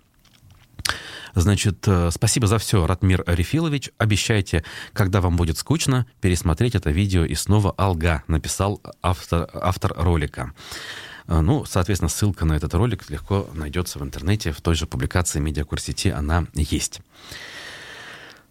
Значит, 1.36 1.88
э, 1.88 2.10
спасибо 2.12 2.48
за 2.48 2.58
все, 2.58 2.86
Ратмир 2.86 3.24
Рефилович. 3.28 3.92
Обещайте, 3.98 4.64
когда 4.94 5.22
вам 5.22 5.36
будет 5.36 5.58
скучно, 5.58 6.06
пересмотреть 6.22 6.76
это 6.76 6.92
видео 6.92 7.24
и 7.24 7.36
снова 7.36 7.74
«Алга», 7.78 8.24
написал 8.28 8.82
автор, 9.02 9.50
автор 9.54 9.94
ролика. 9.96 10.54
Э, 11.28 11.42
ну, 11.42 11.66
соответственно, 11.66 12.10
ссылка 12.10 12.46
на 12.46 12.54
этот 12.54 12.74
ролик 12.74 13.10
легко 13.10 13.48
найдется 13.54 14.00
в 14.00 14.04
интернете, 14.04 14.52
в 14.52 14.62
той 14.62 14.76
же 14.76 14.88
публикации 14.88 15.40
Медиакурс 15.40 15.90
она 16.14 16.48
есть. 16.54 17.02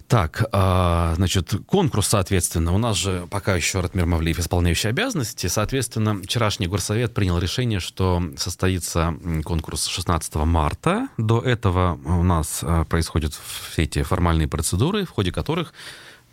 Так, 0.08 0.42
а, 0.52 1.12
значит, 1.16 1.52
конкурс, 1.66 2.08
соответственно, 2.08 2.72
у 2.72 2.78
нас 2.78 2.96
же 2.96 3.26
пока 3.30 3.54
еще 3.54 3.80
Ратмир 3.80 4.06
Мавлиев 4.06 4.38
исполняющий 4.38 4.88
обязанности. 4.88 5.48
Соответственно, 5.48 6.22
вчерашний 6.22 6.66
горсовет 6.66 7.12
принял 7.12 7.38
решение, 7.38 7.78
что 7.78 8.22
состоится 8.38 9.14
конкурс 9.44 9.86
16 9.86 10.34
марта. 10.36 11.08
До 11.18 11.42
этого 11.42 12.00
у 12.06 12.22
нас 12.22 12.60
а, 12.62 12.84
происходят 12.84 13.38
все 13.70 13.82
эти 13.82 14.02
формальные 14.02 14.48
процедуры, 14.48 15.04
в 15.04 15.10
ходе 15.10 15.30
которых 15.30 15.74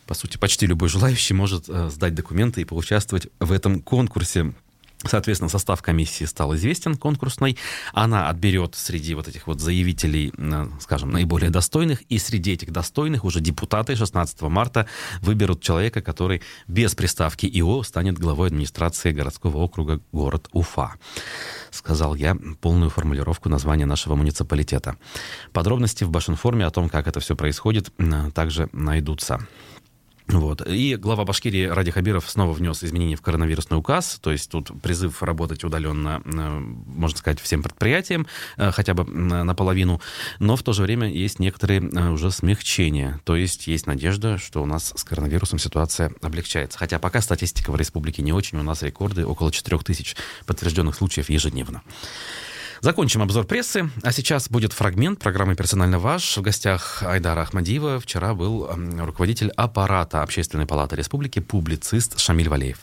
по 0.08 0.13
сути, 0.13 0.38
почти 0.38 0.67
любой 0.67 0.88
желающий 0.88 1.34
может 1.34 1.65
а, 1.67 1.89
сдать 1.89 2.15
документы 2.15 2.62
и 2.62 2.65
поучаствовать 2.65 3.27
в 3.39 3.51
этом 3.51 3.82
конкурсе. 3.82 4.53
Соответственно, 5.08 5.50
состав 5.50 5.82
комиссии 5.82 6.26
стал 6.26 6.56
известен, 6.56 6.96
конкурсной. 6.96 7.58
Она 7.94 8.30
отберет 8.30 8.76
среди 8.76 9.14
вот 9.14 9.28
этих 9.28 9.48
вот 9.48 9.60
заявителей, 9.60 10.34
э, 10.36 10.68
скажем, 10.80 11.12
наиболее 11.12 11.50
достойных, 11.50 12.02
и 12.04 12.18
среди 12.18 12.54
этих 12.54 12.72
достойных 12.72 13.24
уже 13.24 13.40
депутаты 13.40 13.96
16 13.96 14.50
марта 14.50 14.88
выберут 15.22 15.62
человека, 15.62 16.02
который 16.02 16.42
без 16.68 16.96
приставки 16.96 17.46
ИО 17.46 17.84
станет 17.84 18.18
главой 18.18 18.48
администрации 18.48 19.12
городского 19.12 19.58
округа 19.58 20.02
город 20.12 20.48
Уфа. 20.52 20.94
Сказал 21.72 22.16
я 22.16 22.36
полную 22.62 22.90
формулировку 22.90 23.50
названия 23.50 23.86
нашего 23.86 24.16
муниципалитета. 24.16 24.98
Подробности 25.54 26.04
в 26.04 26.10
Башинформе 26.10 26.66
о 26.66 26.72
том, 26.72 26.90
как 26.90 27.08
это 27.08 27.20
все 27.20 27.36
происходит, 27.36 27.92
э, 27.98 28.32
также 28.34 28.70
найдутся. 28.72 29.48
Вот. 30.27 30.67
И 30.67 30.96
глава 30.96 31.24
Башкирии 31.24 31.65
Ради 31.65 31.91
Хабиров 31.91 32.27
снова 32.29 32.51
внес 32.51 32.84
изменения 32.84 33.15
в 33.15 33.22
коронавирусный 33.22 33.77
указ, 33.77 34.17
то 34.22 34.32
есть 34.32 34.50
тут 34.50 34.72
призыв 34.82 35.22
работать 35.22 35.63
удаленно, 35.63 36.22
э, 36.25 36.60
можно 36.88 37.17
сказать, 37.17 37.39
всем 37.39 37.62
предприятиям, 37.62 38.25
э, 38.58 38.72
хотя 38.72 38.96
бы 38.96 39.03
наполовину, 39.05 40.01
но 40.39 40.55
в 40.55 40.63
то 40.63 40.74
же 40.74 40.82
время 40.82 41.12
есть 41.12 41.38
некоторые 41.38 41.82
э, 41.82 42.10
уже 42.10 42.32
смягчения, 42.32 43.20
то 43.24 43.36
есть 43.36 43.67
есть 43.67 43.86
надежда, 43.86 44.39
что 44.39 44.63
у 44.63 44.65
нас 44.65 44.94
с 44.96 45.03
коронавирусом 45.03 45.60
ситуация 45.60 46.12
облегчается. 46.24 46.79
Хотя 46.79 46.98
пока 46.98 47.22
статистика 47.22 47.72
в 47.72 47.75
республике 47.75 48.24
не 48.24 48.34
очень, 48.34 48.58
у 48.58 48.63
нас 48.63 48.82
рекорды 48.82 49.27
около 49.27 49.51
4 49.51 49.77
тысяч 49.79 50.15
подтвержденных 50.48 50.96
случаев 50.96 51.29
ежедневно. 51.29 51.84
Закончим 52.86 53.24
обзор 53.24 53.48
прессы. 53.48 53.89
А 54.04 54.12
сейчас 54.12 54.48
будет 54.48 54.72
фрагмент 54.72 55.18
программы 55.18 55.56
«Персонально 55.56 55.98
ваш». 55.98 56.38
В 56.38 56.44
гостях 56.44 57.01
Айдара 57.01 57.42
Ахмадиева 57.42 58.00
вчера 58.00 58.36
был 58.36 58.70
руководитель 59.00 59.50
аппарата 59.56 60.22
Общественной 60.22 60.68
палаты 60.68 60.96
республики, 60.96 61.39
публицист 61.39 62.20
Шамиль 62.20 62.48
Валеев. 62.48 62.77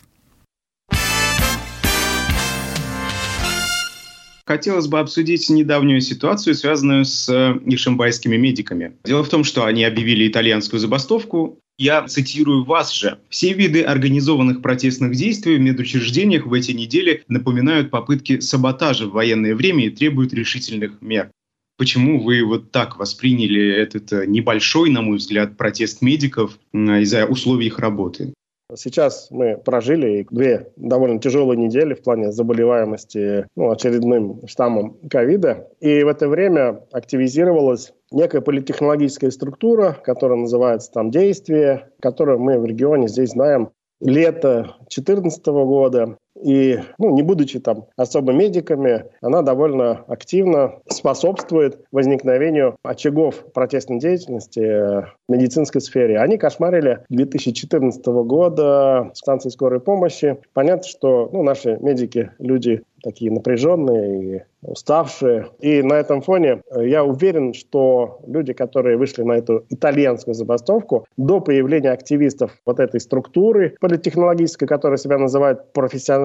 Хотелось 4.45 4.89
бы 4.89 4.99
обсудить 4.99 5.49
недавнюю 5.49 6.01
ситуацию, 6.01 6.57
связанную 6.57 7.05
с 7.05 7.29
э, 7.29 7.61
ишимбайскими 7.65 8.37
медиками. 8.37 8.97
Дело 9.05 9.23
в 9.23 9.29
том, 9.29 9.45
что 9.45 9.67
они 9.67 9.85
объявили 9.85 10.27
итальянскую 10.27 10.81
забастовку, 10.81 11.61
я 11.83 12.07
цитирую 12.07 12.65
вас 12.65 12.95
же. 12.95 13.19
Все 13.29 13.53
виды 13.55 13.83
организованных 13.83 14.63
протестных 14.63 15.17
действий 15.17 15.57
в 15.57 15.61
медучреждениях 15.61 16.47
в 16.47 16.53
эти 16.53 16.71
недели 16.71 17.25
напоминают 17.27 17.91
попытки 17.91 18.39
саботажа 18.39 19.07
в 19.07 19.13
военное 19.13 19.57
время 19.57 19.87
и 19.87 19.91
требуют 19.91 20.33
решительных 20.33 21.03
мер. 21.03 21.33
Почему 21.79 22.23
вы 22.23 22.45
вот 22.45 22.71
так 22.71 22.99
восприняли 22.99 23.67
этот 23.69 24.13
э, 24.13 24.27
небольшой, 24.27 24.91
на 24.91 25.03
мой 25.03 25.17
взгляд, 25.17 25.57
протест 25.57 26.03
медиков 26.03 26.57
из-за 26.73 27.27
условий 27.27 27.67
их 27.67 27.81
работы? 27.81 28.33
Сейчас 28.75 29.29
мы 29.31 29.59
прожили 29.59 30.27
две 30.31 30.73
довольно 30.77 31.21
тяжелые 31.21 31.59
недели 31.59 31.95
в 31.95 32.03
плане 32.03 32.33
заболеваемости 32.33 33.47
ну, 33.55 33.71
очередным 33.71 34.47
штаммом 34.47 34.99
ковида. 35.11 35.69
И 35.81 36.03
в 36.03 36.09
это 36.09 36.29
время 36.29 36.85
активизировалась 36.93 37.93
некая 38.11 38.41
политтехнологическая 38.41 39.31
структура, 39.31 39.97
которая 40.03 40.39
называется 40.39 40.91
там 40.91 41.11
«Действие», 41.11 41.91
которую 42.01 42.39
мы 42.39 42.59
в 42.59 42.65
регионе 42.65 43.09
здесь 43.09 43.31
знаем 43.31 43.71
лето 44.01 44.75
2014 44.81 45.47
года. 45.47 46.17
И, 46.43 46.79
ну, 46.99 47.15
не 47.15 47.23
будучи 47.23 47.61
там 47.61 47.87
особо 47.97 48.33
медиками, 48.33 49.05
она 49.21 49.43
довольно 49.43 50.05
активно 50.09 50.81
способствует 50.89 51.81
возникновению 51.93 52.77
очагов 52.83 53.53
протестной 53.53 53.99
деятельности 53.99 54.61
в 54.61 55.13
медицинской 55.29 55.81
сфере. 55.81 56.19
Они 56.19 56.39
кошмарили 56.39 57.05
2014 57.09 58.05
года 58.07 59.11
станции 59.15 59.51
скорой 59.51 59.81
помощи. 59.81 60.39
Понятно, 60.53 60.89
что 60.89 61.31
ну, 61.33 61.43
наши 61.43 61.79
медики 61.81 62.31
люди 62.39 62.83
такие 63.03 63.31
напряженные 63.31 64.37
и 64.37 64.43
уставшие. 64.63 65.49
И 65.61 65.83
на 65.83 65.95
этом 65.95 66.23
фоне 66.23 66.63
э, 66.71 66.89
я 66.89 67.05
уверен, 67.05 67.53
что 67.53 68.21
люди, 68.27 68.53
которые 68.53 68.97
вышли 68.97 69.23
на 69.23 69.33
эту 69.33 69.65
итальянскую 69.69 70.35
забастовку, 70.35 71.07
до 71.17 71.41
появления 71.41 71.91
активистов 71.91 72.57
вот 72.65 72.79
этой 72.79 73.01
структуры 73.01 73.75
политтехнологической, 73.81 74.69
которая 74.69 74.99
себя 74.99 75.19
называет 75.19 75.73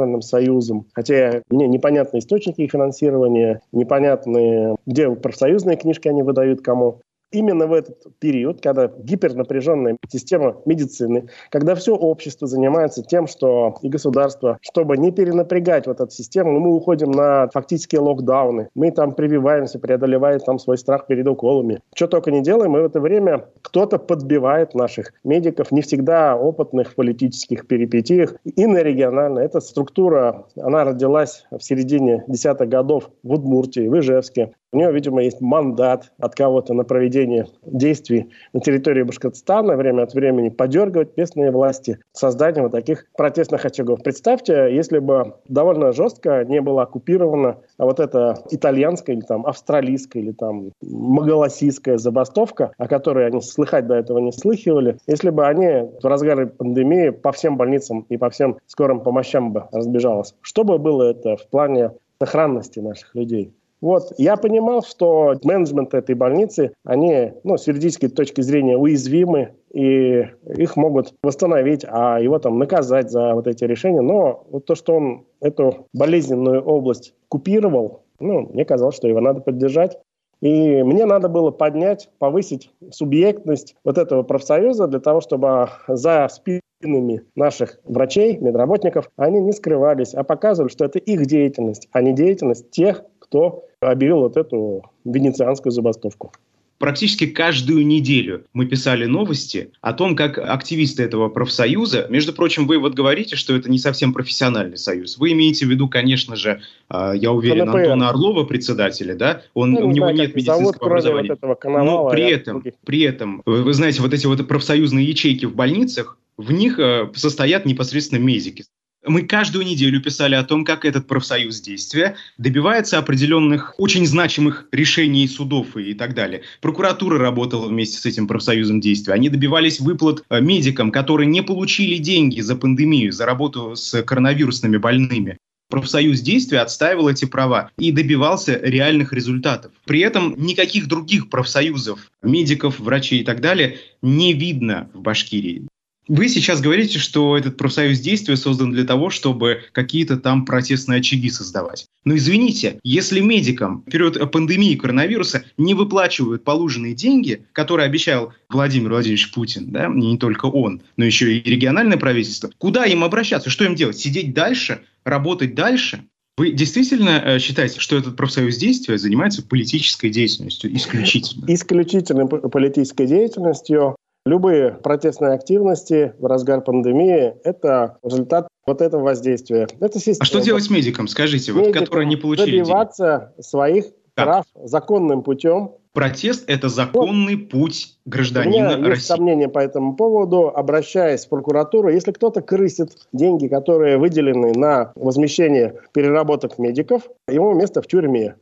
профессиональным 0.07 0.21
союзом, 0.21 0.85
хотя 0.93 1.41
мне 1.49 1.67
непонятны 1.67 2.19
источники 2.19 2.61
их 2.61 2.71
финансирования, 2.71 3.61
непонятны, 3.71 4.75
где 4.85 5.09
профсоюзные 5.09 5.77
книжки 5.77 6.07
они 6.07 6.23
выдают 6.23 6.61
кому, 6.61 7.01
именно 7.31 7.67
в 7.67 7.73
этот 7.73 7.97
период, 8.19 8.61
когда 8.61 8.87
гипернапряженная 8.87 9.97
система 10.09 10.57
медицины, 10.65 11.27
когда 11.51 11.75
все 11.75 11.95
общество 11.95 12.47
занимается 12.47 13.03
тем, 13.03 13.27
что 13.27 13.75
и 13.81 13.89
государство, 13.89 14.57
чтобы 14.61 14.97
не 14.97 15.11
перенапрягать 15.11 15.87
вот 15.87 15.99
эту 15.99 16.11
систему, 16.11 16.59
мы 16.59 16.75
уходим 16.75 17.11
на 17.11 17.49
фактические 17.53 18.01
локдауны, 18.01 18.69
мы 18.75 18.91
там 18.91 19.13
прививаемся, 19.13 19.79
преодолеваем 19.79 20.39
там 20.39 20.59
свой 20.59 20.77
страх 20.77 21.07
перед 21.07 21.27
уколами. 21.27 21.79
Что 21.95 22.07
только 22.07 22.31
не 22.31 22.41
делаем, 22.41 22.75
и 22.77 22.81
в 22.81 22.85
это 22.85 22.99
время 22.99 23.45
кто-то 23.61 23.97
подбивает 23.97 24.73
наших 24.73 25.13
медиков, 25.23 25.71
не 25.71 25.81
всегда 25.81 26.35
опытных 26.35 26.91
в 26.91 26.95
политических 26.95 27.67
перипетиях, 27.67 28.35
и 28.43 28.65
на 28.65 28.81
регионально. 28.81 29.39
Эта 29.39 29.59
структура, 29.59 30.45
она 30.55 30.83
родилась 30.83 31.45
в 31.51 31.61
середине 31.61 32.23
десятых 32.27 32.69
годов 32.69 33.09
в 33.23 33.33
Удмуртии, 33.33 33.87
в 33.87 33.99
Ижевске. 33.99 34.53
У 34.73 34.77
него, 34.77 34.91
видимо, 34.91 35.23
есть 35.23 35.39
мандат 35.39 36.11
от 36.19 36.35
кого-то 36.35 36.73
на 36.73 36.83
проведение 36.83 37.47
действий 37.63 38.29
на 38.51 38.59
территории 38.59 39.03
Башкортостана, 39.03 39.77
время 39.77 40.03
от 40.03 40.13
времени 40.13 40.49
подергивать 40.49 41.15
местные 41.15 41.51
власти 41.51 41.99
созданием 42.11 42.63
вот 42.63 42.73
таких 42.73 43.05
протестных 43.15 43.63
очагов. 43.63 44.03
Представьте, 44.03 44.69
если 44.71 44.99
бы 44.99 45.35
довольно 45.47 45.93
жестко 45.93 46.43
не 46.43 46.59
было 46.59 46.83
оккупировано 46.83 47.57
а 47.77 47.85
вот 47.85 47.99
эта 47.99 48.35
итальянская 48.49 49.15
или 49.15 49.23
там 49.23 49.45
австралийская 49.45 50.21
или 50.21 50.31
там 50.31 50.71
магаласийская 50.81 51.97
забастовка, 51.97 52.71
о 52.77 52.87
которой 52.87 53.27
они 53.27 53.41
слыхать 53.41 53.87
до 53.87 53.95
этого 53.95 54.19
не 54.19 54.31
слыхивали, 54.31 54.97
если 55.07 55.29
бы 55.29 55.45
они 55.45 55.89
в 56.01 56.05
разгаре 56.05 56.47
пандемии 56.47 57.09
по 57.09 57.31
всем 57.31 57.55
больницам 57.55 58.05
и 58.09 58.17
по 58.17 58.29
всем 58.29 58.57
скорым 58.65 59.01
помощам 59.01 59.53
бы 59.53 59.65
разбежалось, 59.71 60.35
что 60.41 60.63
бы 60.63 60.77
было 60.77 61.03
это 61.11 61.37
в 61.37 61.47
плане 61.47 61.91
сохранности 62.19 62.79
наших 62.79 63.15
людей? 63.15 63.53
Вот, 63.79 64.11
я 64.17 64.37
понимал, 64.37 64.81
что 64.81 65.35
менеджмент 65.43 65.93
этой 65.93 66.15
больницы, 66.15 66.73
они, 66.83 67.33
ну, 67.43 67.57
с 67.57 67.67
юридической 67.67 68.07
точки 68.07 68.41
зрения 68.41 68.77
уязвимы, 68.77 69.53
и 69.71 70.25
их 70.55 70.75
могут 70.75 71.13
восстановить, 71.21 71.85
а 71.87 72.19
его 72.19 72.39
там 72.39 72.57
наказать 72.57 73.11
за 73.11 73.35
вот 73.35 73.47
эти 73.47 73.63
решения. 73.65 74.01
Но 74.01 74.45
вот 74.49 74.65
то, 74.65 74.73
что 74.73 74.95
он 74.95 75.25
эту 75.41 75.87
болезненную 75.93 76.63
область 76.63 77.13
купировал, 77.29 78.01
ну, 78.19 78.49
мне 78.51 78.65
казалось, 78.65 78.95
что 78.95 79.07
его 79.07 79.19
надо 79.19 79.41
поддержать. 79.41 79.99
И 80.41 80.83
мне 80.83 81.05
надо 81.05 81.29
было 81.29 81.51
поднять, 81.51 82.09
повысить 82.19 82.71
субъектность 82.91 83.75
вот 83.83 83.97
этого 83.97 84.23
профсоюза 84.23 84.87
для 84.87 84.99
того, 84.99 85.19
чтобы 85.19 85.69
за 85.87 86.27
спинами 86.29 87.23
наших 87.35 87.79
врачей, 87.85 88.37
медработников, 88.37 89.09
они 89.15 89.39
не 89.39 89.51
скрывались, 89.51 90.13
а 90.13 90.23
показывали, 90.23 90.71
что 90.71 90.85
это 90.85 90.99
их 90.99 91.25
деятельность, 91.25 91.87
а 91.91 92.01
не 92.01 92.13
деятельность 92.13 92.69
тех, 92.69 93.03
кто 93.29 93.63
объявил 93.79 94.19
вот 94.19 94.37
эту 94.37 94.83
венецианскую 95.05 95.71
забастовку. 95.71 96.31
Практически 96.79 97.25
каждую 97.25 97.87
неделю 97.87 98.45
мы 98.53 98.67
писали 98.67 99.05
новости 99.05 99.71
о 99.81 99.93
том, 99.93 100.15
как 100.15 100.37
активисты 100.37 101.01
этого 101.01 101.27
профсоюза, 101.27 102.05
между 102.09 102.33
прочим, 102.33 102.67
вы 102.67 102.77
вот 102.77 102.93
говорите, 102.93 103.35
что 103.35 103.55
это 103.55 103.69
не 103.71 103.79
совсем 103.79 104.13
профессиональный 104.13 104.77
союз. 104.77 105.17
Вы 105.17 105.31
имеете 105.31 105.65
в 105.65 105.69
виду, 105.69 105.89
конечно 105.89 106.35
же, 106.35 106.61
а, 106.87 107.13
я 107.13 107.31
уверен, 107.31 107.65
КНПР. 107.65 107.79
Антона 107.79 108.09
Орлова, 108.09 108.43
председателя, 108.43 109.15
да? 109.15 109.41
Он, 109.55 109.71
ну, 109.71 109.87
у 109.87 109.91
него 109.91 110.11
нет 110.11 110.35
медицинского 110.35 110.65
зовут, 110.65 110.75
образования. 110.83 111.29
Вот 111.29 111.37
этого 111.39 111.55
Коновала, 111.55 112.03
Но 112.03 112.09
при 112.09 112.29
этом, 112.29 112.63
при 112.85 113.01
этом, 113.01 113.41
вы, 113.47 113.63
вы 113.63 113.73
знаете, 113.73 114.03
вот 114.03 114.13
эти 114.13 114.27
вот 114.27 114.47
профсоюзные 114.47 115.03
ячейки 115.03 115.45
в 115.45 115.55
больницах, 115.55 116.19
в 116.37 116.51
них 116.51 116.77
э, 116.77 117.09
состоят 117.15 117.65
непосредственно 117.65 118.19
медики. 118.19 118.65
Мы 119.07 119.21
каждую 119.21 119.65
неделю 119.65 120.01
писали 120.01 120.35
о 120.35 120.43
том, 120.43 120.65
как 120.65 120.83
этот 120.83 121.07
профсоюз 121.07 121.61
действия 121.61 122.17
добивается 122.37 122.97
определенных 122.97 123.73
очень 123.77 124.05
значимых 124.05 124.67
решений 124.73 125.25
судов 125.29 125.77
и, 125.77 125.93
так 125.93 126.13
далее. 126.13 126.41
Прокуратура 126.59 127.17
работала 127.17 127.67
вместе 127.69 127.97
с 127.99 128.05
этим 128.05 128.27
профсоюзом 128.27 128.81
действия. 128.81 129.13
Они 129.13 129.29
добивались 129.29 129.79
выплат 129.79 130.23
э, 130.29 130.41
медикам, 130.41 130.91
которые 130.91 131.27
не 131.27 131.41
получили 131.41 131.95
деньги 131.97 132.41
за 132.41 132.57
пандемию, 132.57 133.13
за 133.13 133.25
работу 133.25 133.77
с 133.77 134.03
коронавирусными 134.03 134.75
больными. 134.75 135.37
Профсоюз 135.69 136.19
действия 136.19 136.59
отстаивал 136.59 137.07
эти 137.07 137.23
права 137.23 137.71
и 137.77 137.93
добивался 137.93 138.59
реальных 138.61 139.13
результатов. 139.13 139.71
При 139.85 140.01
этом 140.01 140.35
никаких 140.37 140.87
других 140.87 141.29
профсоюзов, 141.29 142.11
медиков, 142.21 142.79
врачей 142.79 143.21
и 143.21 143.23
так 143.23 143.39
далее 143.39 143.77
не 144.01 144.33
видно 144.33 144.89
в 144.93 144.99
Башкирии. 144.99 145.67
Вы 146.07 146.29
сейчас 146.29 146.61
говорите, 146.61 146.99
что 146.99 147.37
этот 147.37 147.57
профсоюз 147.57 147.99
действия 147.99 148.37
создан 148.37 148.71
для 148.71 148.83
того, 148.83 149.09
чтобы 149.09 149.63
какие-то 149.71 150.17
там 150.17 150.45
протестные 150.45 150.99
очаги 150.99 151.29
создавать. 151.29 151.87
Но 152.05 152.15
извините, 152.15 152.79
если 152.83 153.19
медикам 153.19 153.83
в 153.85 153.91
период 153.91 154.31
пандемии 154.31 154.75
коронавируса 154.75 155.43
не 155.57 155.73
выплачивают 155.73 156.43
положенные 156.43 156.93
деньги, 156.93 157.45
которые 157.51 157.85
обещал 157.85 158.33
Владимир 158.49 158.91
Владимирович 158.91 159.31
Путин, 159.31 159.71
да, 159.71 159.87
не 159.87 160.17
только 160.17 160.45
он, 160.45 160.81
но 160.95 161.05
еще 161.05 161.37
и 161.37 161.49
региональное 161.49 161.97
правительство, 161.97 162.49
куда 162.57 162.85
им 162.85 163.03
обращаться, 163.03 163.49
что 163.49 163.65
им 163.65 163.75
делать? 163.75 163.97
Сидеть 163.97 164.33
дальше, 164.33 164.81
работать 165.03 165.55
дальше? 165.55 166.03
Вы 166.37 166.51
действительно 166.51 167.21
э, 167.25 167.39
считаете, 167.39 167.79
что 167.79 167.97
этот 167.97 168.15
профсоюз 168.15 168.57
действия 168.57 168.99
занимается 168.99 169.41
политической 169.41 170.09
деятельностью 170.09 170.75
исключительно? 170.75 171.45
Исключительно 171.47 172.27
политической 172.27 173.07
деятельностью. 173.07 173.95
Любые 174.27 174.71
протестные 174.71 175.31
активности 175.31 176.13
в 176.19 176.25
разгар 176.25 176.59
пандемии– 176.59 177.35
это 177.45 177.97
результат 178.03 178.49
вот 178.65 178.81
этого 178.81 179.01
воздействия. 179.01 179.67
Это 179.79 179.99
система. 179.99 180.17
А 180.19 180.25
что 180.25 180.41
делать 180.41 180.65
с 180.65 180.69
медикам, 180.69 181.07
скажите, 181.07 181.53
вот, 181.53 181.71
которые 181.71 182.05
не 182.05 182.17
получили 182.17 182.59
добиваться 182.59 183.31
денег? 183.35 183.45
своих 183.45 183.85
как? 184.15 184.25
прав 184.25 184.45
законным 184.65 185.23
путем. 185.23 185.71
Протест– 185.93 186.43
это 186.47 186.67
законный 186.67 187.37
вот. 187.37 187.49
путь 187.49 187.97
гражданина 188.05 188.75
У 188.75 188.77
меня 188.79 188.89
есть 188.89 189.05
сомнения 189.05 189.47
по 189.47 189.59
этому 189.59 189.95
поводу. 189.95 190.49
Обращаясь 190.49 191.25
в 191.25 191.29
прокуратуру, 191.29 191.87
если 191.87 192.11
кто-то 192.11 192.41
крысит 192.41 192.97
деньги, 193.13 193.47
которые 193.47 193.97
выделены 193.97 194.51
на 194.51 194.91
возмещение 194.95 195.79
переработок 195.93 196.59
медиков, 196.59 197.03
ему 197.29 197.53
место 197.53 197.81
в 197.81 197.87
тюрьме. 197.87 198.35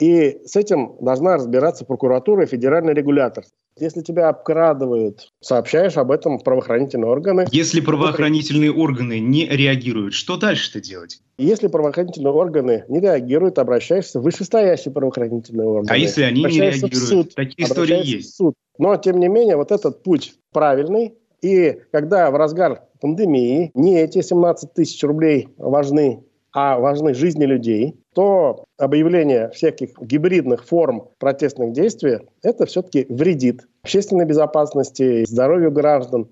И 0.00 0.42
с 0.44 0.56
этим 0.56 0.96
должна 1.00 1.36
разбираться 1.36 1.86
прокуратура 1.86 2.44
и 2.44 2.46
федеральный 2.46 2.92
регулятор. 2.92 3.44
Если 3.80 4.02
тебя 4.02 4.28
обкрадывают, 4.28 5.32
сообщаешь 5.40 5.96
об 5.96 6.10
этом 6.10 6.38
в 6.38 6.44
правоохранительные 6.44 7.10
органы. 7.10 7.46
Если 7.50 7.80
правоохранительные 7.80 8.70
органы 8.70 9.20
не 9.20 9.46
реагируют, 9.46 10.12
что 10.12 10.36
дальше-то 10.36 10.82
делать? 10.82 11.20
Если 11.38 11.68
правоохранительные 11.68 12.32
органы 12.32 12.84
не 12.88 13.00
реагируют, 13.00 13.58
обращаешься 13.58 14.20
в 14.20 14.22
вышестоящие 14.22 14.92
правоохранительные 14.92 15.66
органы. 15.66 15.88
А 15.90 15.96
если 15.96 16.22
они 16.22 16.44
не 16.44 16.60
реагируют? 16.60 16.94
Суд, 16.94 17.34
Такие 17.34 17.66
истории 17.66 18.06
есть. 18.06 18.34
В 18.34 18.36
суд. 18.36 18.54
Но, 18.76 18.96
тем 18.96 19.18
не 19.18 19.28
менее, 19.28 19.56
вот 19.56 19.72
этот 19.72 20.02
путь 20.02 20.34
правильный. 20.52 21.14
И 21.40 21.78
когда 21.90 22.30
в 22.30 22.36
разгар 22.36 22.82
пандемии 23.00 23.70
не 23.72 23.98
эти 23.98 24.20
17 24.20 24.74
тысяч 24.74 25.02
рублей 25.02 25.48
важны, 25.56 26.22
а 26.52 26.78
важны 26.78 27.14
жизни 27.14 27.44
людей, 27.44 27.94
то 28.14 28.64
объявление 28.76 29.50
всяких 29.50 29.90
гибридных 30.00 30.64
форм 30.66 31.08
протестных 31.18 31.72
действий 31.72 32.18
это 32.42 32.66
все-таки 32.66 33.06
вредит 33.08 33.68
общественной 33.82 34.24
безопасности, 34.24 35.24
здоровью 35.24 35.70
граждан, 35.70 36.28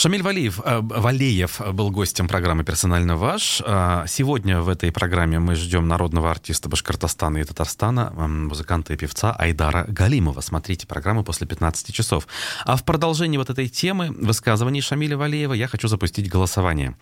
Шамиль 0.00 0.22
Валиев, 0.22 0.60
э, 0.64 0.80
Валеев 0.80 1.60
был 1.74 1.90
гостем 1.90 2.26
программы 2.26 2.64
«Персонально 2.64 3.16
ваш». 3.18 3.60
А, 3.66 4.06
сегодня 4.06 4.62
в 4.62 4.70
этой 4.70 4.90
программе 4.90 5.38
мы 5.38 5.54
ждем 5.56 5.88
народного 5.88 6.30
артиста 6.30 6.70
Башкортостана 6.70 7.36
и 7.36 7.44
Татарстана, 7.44 8.10
музыканта 8.10 8.94
и 8.94 8.96
певца 8.96 9.36
Айдара 9.38 9.84
Галимова. 9.88 10.40
Смотрите 10.40 10.86
программу 10.86 11.22
после 11.22 11.46
15 11.46 11.94
часов. 11.94 12.26
А 12.64 12.76
в 12.76 12.84
продолжении 12.86 13.36
вот 13.36 13.50
этой 13.50 13.68
темы 13.68 14.10
высказываний 14.10 14.80
Шамиля 14.80 15.18
Валеева 15.18 15.52
я 15.52 15.68
хочу 15.68 15.86
запустить 15.86 16.30
голосование. 16.30 16.96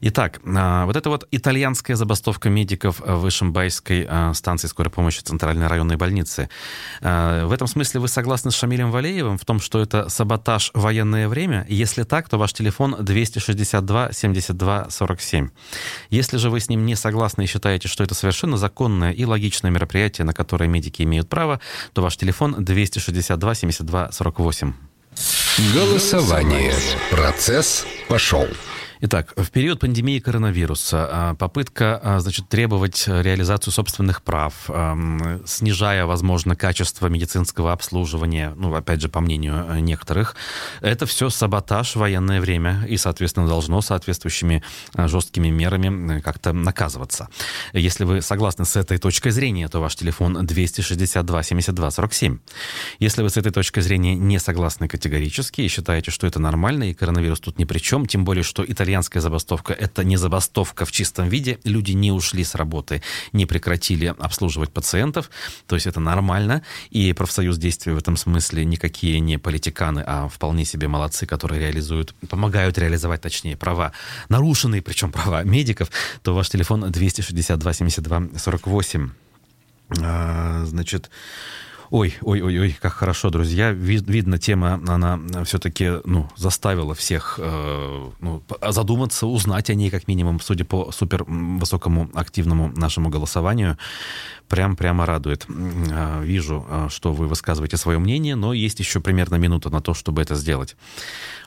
Итак, 0.00 0.40
вот 0.42 0.96
эта 0.96 1.10
вот 1.10 1.28
итальянская 1.30 1.94
забастовка 1.94 2.48
медиков 2.48 3.00
в 3.00 3.28
Ишимбайской 3.28 4.08
станции 4.32 4.66
скорой 4.66 4.88
помощи 4.88 5.20
Центральной 5.20 5.66
районной 5.66 5.96
больницы. 5.96 6.48
В 7.02 7.52
этом 7.52 7.66
смысле 7.66 8.00
вы 8.00 8.08
согласны 8.08 8.50
с 8.50 8.54
Шамилем 8.54 8.90
Валеевым 8.90 9.36
в 9.36 9.44
том, 9.44 9.60
что 9.60 9.78
это 9.78 10.08
саботаж 10.08 10.70
военное 10.72 11.28
время? 11.28 11.66
Если 11.68 12.04
так, 12.04 12.29
то 12.30 12.38
ваш 12.38 12.52
телефон 12.52 12.96
262 13.00 14.12
72 14.12 14.86
47. 14.88 15.48
Если 16.10 16.36
же 16.36 16.48
вы 16.48 16.60
с 16.60 16.68
ним 16.68 16.86
не 16.86 16.94
согласны 16.94 17.42
и 17.42 17.46
считаете, 17.46 17.88
что 17.88 18.04
это 18.04 18.14
совершенно 18.14 18.56
законное 18.56 19.10
и 19.10 19.24
логичное 19.24 19.72
мероприятие, 19.72 20.24
на 20.24 20.32
которое 20.32 20.68
медики 20.68 21.02
имеют 21.02 21.28
право, 21.28 21.60
то 21.92 22.02
ваш 22.02 22.16
телефон 22.16 22.64
262 22.64 23.54
72 23.54 24.12
48. 24.12 24.72
Голосование. 25.74 26.74
Процесс 27.10 27.84
пошел. 28.08 28.46
Итак, 29.02 29.32
в 29.34 29.50
период 29.50 29.80
пандемии 29.80 30.18
коронавируса 30.18 31.08
а, 31.10 31.34
попытка 31.34 31.98
а, 32.02 32.20
значит, 32.20 32.50
требовать 32.50 33.08
реализацию 33.08 33.72
собственных 33.72 34.22
прав, 34.22 34.68
снижая, 35.46 36.04
возможно, 36.04 36.54
качество 36.54 37.06
медицинского 37.06 37.72
обслуживания, 37.72 38.52
ну, 38.56 38.74
опять 38.74 39.00
же, 39.00 39.08
по 39.08 39.20
мнению 39.20 39.64
э, 39.70 39.80
некоторых, 39.80 40.36
это 40.82 41.06
все 41.06 41.30
саботаж 41.30 41.92
в 41.92 41.96
военное 41.96 42.42
время 42.42 42.84
и, 42.88 42.98
соответственно, 42.98 43.48
должно 43.48 43.80
соответствующими 43.80 44.62
а, 44.92 45.08
жесткими 45.08 45.48
мерами 45.48 46.18
э, 46.18 46.20
как-то 46.20 46.52
наказываться. 46.52 47.28
Если 47.72 48.04
вы 48.04 48.20
согласны 48.20 48.66
с 48.66 48.76
этой 48.76 48.98
точкой 48.98 49.30
зрения, 49.30 49.68
то 49.68 49.80
ваш 49.80 49.96
телефон 49.96 50.44
262 50.46 51.42
72 51.42 51.90
47. 51.90 52.38
Если 52.98 53.22
вы 53.22 53.30
с 53.30 53.38
этой 53.38 53.50
точкой 53.50 53.80
зрения 53.80 54.14
не 54.14 54.38
согласны 54.38 54.88
категорически 54.88 55.62
и 55.62 55.68
считаете, 55.68 56.10
что 56.10 56.26
это 56.26 56.38
нормально 56.38 56.90
и 56.90 56.94
коронавирус 56.94 57.40
тут 57.40 57.58
ни 57.58 57.64
при 57.64 57.78
чем, 57.78 58.04
тем 58.04 58.26
более, 58.26 58.44
что 58.44 58.62
итальянцы 58.62 58.89
итальянская 58.90 59.20
забастовка– 59.20 59.72
это 59.78 60.02
не 60.02 60.16
забастовка 60.16 60.84
в 60.84 60.90
чистом 60.90 61.28
виде. 61.28 61.60
Люди 61.62 61.92
не 61.92 62.10
ушли 62.10 62.42
с 62.42 62.56
работы, 62.56 63.02
не 63.32 63.46
прекратили 63.46 64.06
обслуживать 64.18 64.70
пациентов. 64.70 65.30
То 65.68 65.76
есть 65.76 65.86
это 65.86 66.00
нормально. 66.00 66.62
И 66.90 67.12
профсоюз 67.12 67.56
действия 67.56 67.94
в 67.94 67.98
этом 67.98 68.16
смысле 68.16 68.64
никакие 68.64 69.20
не 69.20 69.38
политиканы, 69.38 70.02
а 70.04 70.28
вполне 70.28 70.64
себе 70.64 70.88
молодцы, 70.88 71.24
которые 71.24 71.60
реализуют, 71.60 72.14
помогают 72.28 72.78
реализовать, 72.78 73.20
точнее, 73.20 73.56
права, 73.56 73.92
нарушенные, 74.28 74.82
причем 74.82 75.12
права 75.12 75.44
медиков, 75.44 75.88
то 76.22 76.34
ваш 76.34 76.48
телефон 76.48 76.90
262 76.90 77.72
72 77.72 78.22
48. 78.38 79.10
А, 80.02 80.64
значит, 80.64 81.10
Ой, 81.90 82.14
ой, 82.22 82.40
ой, 82.40 82.60
ой, 82.60 82.76
как 82.80 82.92
хорошо, 82.92 83.30
друзья. 83.30 83.72
Вид, 83.72 84.08
видно, 84.08 84.38
тема, 84.38 84.80
она 84.86 85.18
все-таки 85.44 85.90
ну, 86.04 86.28
заставила 86.36 86.94
всех 86.94 87.40
э, 87.42 88.10
ну, 88.20 88.42
задуматься, 88.68 89.26
узнать 89.26 89.70
о 89.70 89.74
ней, 89.74 89.90
как 89.90 90.06
минимум, 90.06 90.40
судя 90.40 90.64
по 90.64 90.92
супер 90.92 91.24
высокому 91.24 92.08
активному 92.14 92.68
нашему 92.76 93.08
голосованию. 93.08 93.76
Прям, 94.50 94.76
прямо 94.76 95.06
радует. 95.06 95.46
Э, 95.48 96.22
вижу, 96.24 96.66
э, 96.68 96.88
что 96.90 97.12
вы 97.12 97.28
высказываете 97.28 97.76
свое 97.76 97.98
мнение, 97.98 98.34
но 98.34 98.52
есть 98.52 98.80
еще 98.80 99.00
примерно 99.00 99.36
минута 99.36 99.70
на 99.70 99.80
то, 99.80 99.94
чтобы 99.94 100.20
это 100.20 100.34
сделать. 100.34 100.76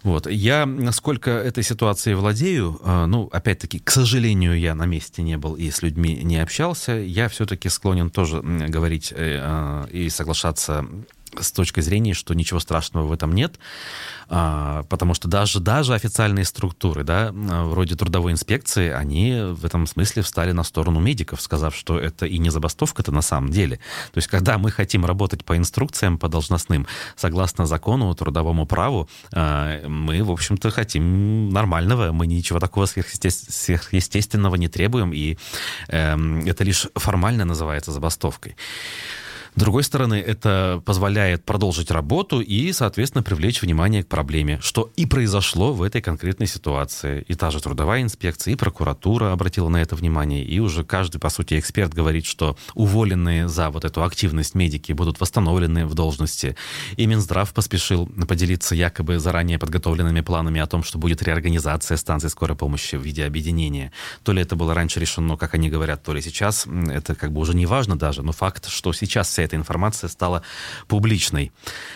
Вот. 0.04 0.26
Я, 0.26 0.66
насколько 0.66 1.30
этой 1.30 1.64
ситуацией 1.64 2.16
владею, 2.16 2.80
э, 2.82 3.06
ну, 3.06 3.30
опять-таки, 3.32 3.80
к 3.80 3.92
сожалению, 3.92 4.58
я 4.58 4.74
на 4.74 4.86
месте 4.86 5.22
не 5.22 5.38
был 5.38 5.54
и 5.56 5.70
с 5.70 5.82
людьми 5.82 6.22
не 6.24 6.38
общался, 6.38 6.94
я 6.94 7.28
все-таки 7.28 7.68
склонен 7.68 8.10
тоже 8.10 8.42
говорить 8.42 9.14
и 9.18 10.10
соглашаться 10.10 10.24
соглашаться 10.34 10.86
с 11.40 11.52
точки 11.52 11.80
зрения, 11.80 12.14
что 12.14 12.34
ничего 12.34 12.60
страшного 12.60 13.06
в 13.06 13.12
этом 13.12 13.34
нет, 13.34 13.60
а, 14.30 14.84
потому 14.90 15.14
что 15.14 15.28
даже, 15.28 15.60
даже 15.60 15.94
официальные 15.94 16.46
структуры, 16.46 17.04
да, 17.04 17.32
вроде 17.34 17.96
трудовой 17.96 18.32
инспекции, 18.32 18.90
они 18.90 19.42
в 19.52 19.66
этом 19.66 19.88
смысле 19.88 20.22
встали 20.22 20.52
на 20.52 20.64
сторону 20.64 21.00
медиков, 21.00 21.42
сказав, 21.42 21.76
что 21.76 22.00
это 22.00 22.26
и 22.26 22.38
не 22.38 22.50
забастовка-то 22.50 23.12
на 23.12 23.22
самом 23.22 23.52
деле. 23.52 23.78
То 24.12 24.18
есть, 24.18 24.28
когда 24.28 24.58
мы 24.58 24.72
хотим 24.72 25.06
работать 25.06 25.46
по 25.46 25.58
инструкциям, 25.58 26.18
по 26.18 26.30
должностным, 26.30 26.88
согласно 27.16 27.66
закону, 27.66 28.14
трудовому 28.16 28.66
праву, 28.66 29.10
а, 29.34 29.88
мы, 29.88 30.24
в 30.24 30.32
общем-то, 30.32 30.72
хотим 30.72 31.50
нормального, 31.50 32.12
мы 32.12 32.28
ничего 32.28 32.60
такого 32.60 32.86
сверхъестественного 32.86 34.56
не 34.56 34.68
требуем, 34.68 35.14
и 35.14 35.38
эм, 35.90 36.46
это 36.46 36.64
лишь 36.64 36.88
формально 36.96 37.46
называется 37.46 37.92
забастовкой. 37.92 38.56
С 39.56 39.60
другой 39.60 39.84
стороны, 39.84 40.16
это 40.16 40.82
позволяет 40.84 41.46
продолжить 41.46 41.92
работу 41.92 42.42
и, 42.42 42.72
соответственно, 42.74 43.22
привлечь 43.22 43.62
внимание 43.62 44.04
к 44.04 44.08
проблеме, 44.08 44.60
что 44.62 44.92
и 44.96 45.06
произошло 45.06 45.74
в 45.74 45.84
этой 45.84 46.02
конкретной 46.02 46.48
ситуации. 46.48 47.24
И 47.28 47.36
та 47.36 47.52
же 47.52 47.62
трудовая 47.62 48.02
инспекция, 48.02 48.54
и 48.54 48.58
прокуратура 48.58 49.32
обратила 49.32 49.70
на 49.70 49.80
это 49.82 49.96
внимание, 49.96 50.44
и 50.44 50.60
уже 50.60 50.84
каждый, 50.84 51.20
по 51.20 51.30
сути, 51.30 51.60
эксперт 51.60 51.94
говорит, 51.94 52.26
что 52.26 52.58
уволенные 52.74 53.48
за 53.48 53.70
вот 53.70 53.86
эту 53.86 54.04
активность 54.04 54.56
медики 54.56 54.92
будут 54.92 55.20
восстановлены 55.20 55.86
в 55.86 55.94
должности. 55.94 56.58
И 56.98 57.06
Минздрав 57.06 57.54
поспешил 57.54 58.08
поделиться 58.28 58.74
якобы 58.74 59.20
заранее 59.20 59.60
подготовленными 59.60 60.22
планами 60.22 60.62
о 60.62 60.68
том, 60.68 60.84
что 60.84 60.98
будет 60.98 61.22
реорганизация 61.22 61.98
станций 61.98 62.32
скорой 62.32 62.58
помощи 62.58 62.96
в 62.96 63.04
виде 63.04 63.24
объединения. 63.24 63.92
То 64.24 64.32
ли 64.32 64.42
это 64.42 64.56
было 64.56 64.74
раньше 64.74 65.00
решено, 65.00 65.38
как 65.38 65.54
они 65.54 65.70
говорят, 65.70 66.02
то 66.02 66.12
ли 66.12 66.22
сейчас. 66.24 66.66
Это 66.66 67.14
как 67.14 67.32
бы 67.32 67.42
уже 67.42 67.56
не 67.56 67.68
важно 67.68 67.96
даже, 67.96 68.24
но 68.24 68.32
факт, 68.32 68.68
что 68.68 68.94
сейчас 68.94 69.30
вся 69.30 69.43
вся 69.44 69.46
эта 69.46 69.56
информация 69.56 70.08
стала 70.08 70.42
публичной. 70.88 71.52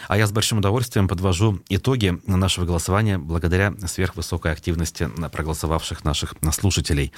А 0.07 0.17
я 0.17 0.27
с 0.27 0.31
большим 0.31 0.60
удовольствием 0.60 1.07
подвожу 1.07 1.60
итоги 1.69 2.19
нашего 2.27 2.65
голосования 2.65 3.17
благодаря 3.17 3.73
сверхвысокой 3.86 4.51
активности 4.51 5.10
проголосовавших 5.31 6.03
наших 6.03 6.36
слушателей. 6.51 7.12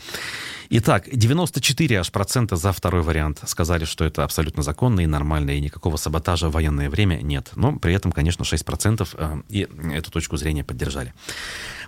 Итак, 0.71 1.09
94 1.11 1.99
аж 1.99 2.11
процента 2.11 2.55
за 2.55 2.71
второй 2.71 3.01
вариант 3.01 3.41
сказали, 3.47 3.85
что 3.85 4.05
это 4.05 4.23
абсолютно 4.23 4.61
законно 4.61 4.99
и 4.99 5.07
нормально, 5.07 5.51
и 5.51 5.61
никакого 5.61 5.97
саботажа 5.97 6.49
в 6.49 6.51
военное 6.51 6.91
время 6.91 7.21
нет. 7.23 7.49
Но 7.55 7.79
при 7.79 7.95
этом, 7.95 8.11
конечно, 8.11 8.43
6% 8.43 9.09
э, 9.17 9.41
и 9.49 9.67
эту 9.95 10.11
точку 10.11 10.37
зрения 10.37 10.63
поддержали. 10.63 11.15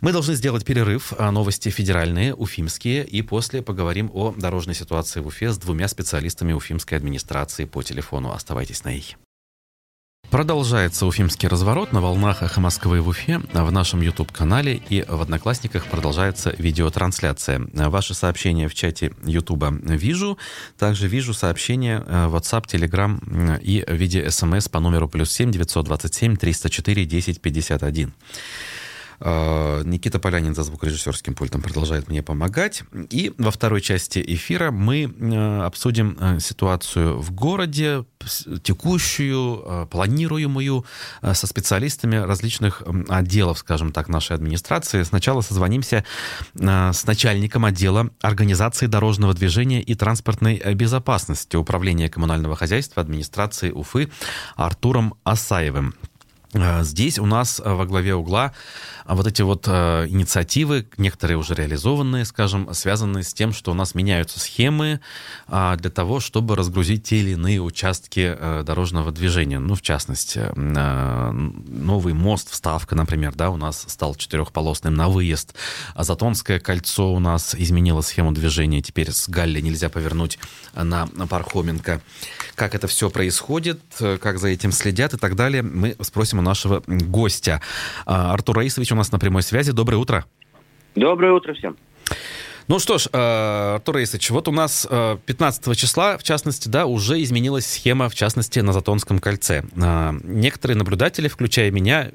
Мы 0.02 0.12
должны 0.12 0.34
сделать 0.34 0.66
перерыв. 0.66 1.14
А, 1.20 1.30
новости 1.30 1.70
федеральные, 1.70 2.34
уфимские, 2.34 3.06
и 3.06 3.22
после 3.22 3.62
поговорим 3.62 4.10
о 4.14 4.34
дорожной 4.36 4.74
ситуации 4.74 5.20
в 5.20 5.28
Уфе 5.28 5.52
с 5.52 5.60
двумя 5.60 5.88
специалистами 5.88 6.54
уфимской 6.54 6.98
администрации 6.98 7.66
по 7.66 7.84
телефону. 7.84 8.32
Оставайтесь 8.32 8.84
на 8.84 8.96
их. 8.96 9.16
Продолжается 10.32 11.06
уфимский 11.06 11.50
разворот 11.50 11.92
на 11.92 12.00
волнах 12.00 12.42
«Эхо 12.42 12.62
Москвы» 12.62 13.02
в 13.02 13.10
Уфе, 13.10 13.42
в 13.52 13.70
нашем 13.70 14.00
YouTube-канале 14.00 14.82
и 14.90 15.04
в 15.06 15.22
Одноклассниках 15.22 15.86
продолжается 15.88 16.56
видеотрансляция. 16.58 17.68
Ваши 17.74 18.14
сообщения 18.14 18.70
в 18.70 18.74
чате 18.74 19.12
YouTube 19.26 19.66
вижу. 19.84 20.38
Также 20.78 21.10
вижу 21.10 21.34
сообщения 21.34 22.00
в 22.00 22.34
WhatsApp, 22.34 22.66
Telegram 22.66 23.60
и 23.60 23.84
в 23.86 23.94
виде 23.94 24.32
смс 24.32 24.70
по 24.70 24.80
номеру 24.80 25.10
плюс 25.10 25.32
7 25.32 25.52
927 25.52 26.38
304 26.38 27.04
1051. 27.04 28.14
Э, 29.24 29.84
Никита 29.86 30.20
Полянин 30.20 30.56
за 30.56 30.64
звукорежиссерским 30.64 31.36
пультом 31.36 31.62
продолжает 31.62 32.10
мне 32.10 32.24
помогать. 32.24 32.84
И 33.10 33.34
во 33.38 33.52
второй 33.52 33.82
части 33.82 34.24
эфира 34.26 34.72
мы 34.72 35.04
э, 35.04 35.62
обсудим 35.62 36.18
э, 36.20 36.40
ситуацию 36.40 37.20
в 37.20 37.32
городе, 37.32 38.06
текущую, 38.64 39.88
планируемую, 39.90 40.86
со 41.34 41.48
специалистами 41.48 42.18
различных 42.18 42.84
отделов, 43.10 43.58
скажем 43.58 43.92
так, 43.92 44.10
нашей 44.10 44.36
администрации. 44.36 45.02
Сначала 45.02 45.42
созвонимся 45.42 46.06
с 46.54 47.06
начальником 47.08 47.66
отдела 47.66 48.12
организации 48.22 48.86
дорожного 48.86 49.34
движения 49.34 49.82
и 49.82 49.96
транспортной 49.96 50.62
безопасности 50.76 51.56
Управления 51.56 52.10
коммунального 52.10 52.56
хозяйства 52.56 53.02
администрации 53.02 53.72
Уфы 53.72 54.12
Артуром 54.56 55.16
Асаевым. 55.24 55.96
Здесь 56.54 57.20
у 57.20 57.26
нас 57.26 57.62
во 57.64 57.86
главе 57.86 58.16
угла 58.16 58.54
а 59.06 59.16
вот 59.16 59.28
эти 59.28 59.42
вот 59.42 59.66
э, 59.68 60.08
инициативы, 60.08 60.88
некоторые 60.98 61.38
уже 61.38 61.54
реализованные, 61.54 62.26
скажем, 62.26 62.74
связанные 62.74 63.24
с 63.24 63.34
тем, 63.34 63.52
что 63.52 63.72
у 63.72 63.74
нас 63.74 63.96
меняются 63.96 64.40
схемы 64.40 65.02
э, 65.48 65.76
для 65.78 65.90
того, 65.90 66.20
чтобы 66.20 66.56
разгрузить 66.56 67.04
те 67.04 67.18
или 67.18 67.32
иные 67.32 67.62
участки 67.62 68.36
э, 68.38 68.64
дорожного 68.66 69.12
движения. 69.12 69.60
Ну, 69.60 69.76
в 69.76 69.82
частности, 69.82 70.40
э, 70.56 71.32
новый 71.32 72.14
мост, 72.14 72.52
вставка, 72.52 72.96
например, 72.96 73.34
да, 73.36 73.50
у 73.50 73.58
нас 73.58 73.86
стал 73.88 74.16
четырехполосным 74.16 74.94
на 74.94 75.10
выезд, 75.10 75.56
а 75.96 76.04
Затонское 76.04 76.60
кольцо 76.60 77.14
у 77.14 77.20
нас 77.20 77.56
изменило 77.56 78.02
схему 78.02 78.32
движения, 78.32 78.82
теперь 78.82 79.12
с 79.12 79.28
Галли 79.28 79.62
нельзя 79.62 79.90
повернуть 79.90 80.40
на 80.74 81.08
Пархоменко. 81.08 82.02
Как 82.56 82.76
это 82.76 82.88
все 82.88 83.10
происходит, 83.10 83.82
как 83.98 84.40
за 84.40 84.50
этим 84.50 84.72
следят 84.72 85.14
и 85.14 85.18
так 85.18 85.36
далее, 85.36 85.64
мы 85.64 85.96
спросим 86.02 86.41
у 86.42 86.44
нашего 86.44 86.84
гостя. 86.88 87.62
А, 88.06 88.34
Артур 88.34 88.58
Раисович 88.58 88.92
у 88.92 88.96
нас 88.96 89.12
на 89.12 89.20
прямой 89.20 89.44
связи. 89.44 89.72
Доброе 89.72 89.98
утро. 89.98 90.26
Доброе 90.96 91.32
утро 91.32 91.54
всем. 91.54 91.78
Ну 92.72 92.80
что 92.80 92.98
ж, 92.98 93.10
э, 93.12 93.74
Артур 93.76 93.96
Раисович, 93.96 94.30
вот 94.30 94.48
у 94.48 94.54
нас 94.54 94.88
15 94.90 95.68
э, 95.68 95.76
числа, 95.76 96.18
в 96.18 96.24
частности, 96.24 96.70
да, 96.70 96.86
уже 96.86 97.22
изменилась 97.22 97.66
схема, 97.66 98.08
в 98.08 98.16
частности, 98.16 98.60
на 98.60 98.72
Затонском 98.72 99.20
кольце. 99.20 99.66
Э, 99.76 100.14
некоторые 100.24 100.78
наблюдатели, 100.78 101.28
включая 101.28 101.70
меня, 101.70 102.12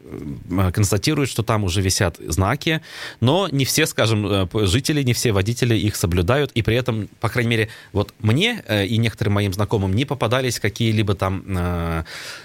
констатируют, 0.73 1.29
что 1.29 1.43
там 1.43 1.65
уже 1.65 1.83
висят 1.83 2.17
знаки, 2.27 2.81
но 3.21 3.51
не 3.53 3.67
все, 3.67 3.85
скажем, 3.85 4.49
жители, 4.67 5.03
не 5.03 5.13
все 5.13 5.33
водители 5.33 5.75
их 5.75 5.95
соблюдают, 5.95 6.53
и 6.53 6.63
при 6.63 6.77
этом, 6.77 7.11
по 7.21 7.29
крайней 7.29 7.51
мере, 7.51 7.69
вот 7.93 8.15
мне 8.21 8.65
и 8.89 8.97
некоторым 8.97 9.35
моим 9.35 9.53
знакомым 9.53 9.95
не 9.95 10.07
попадались 10.07 10.59
какие-либо 10.59 11.15
там 11.15 11.45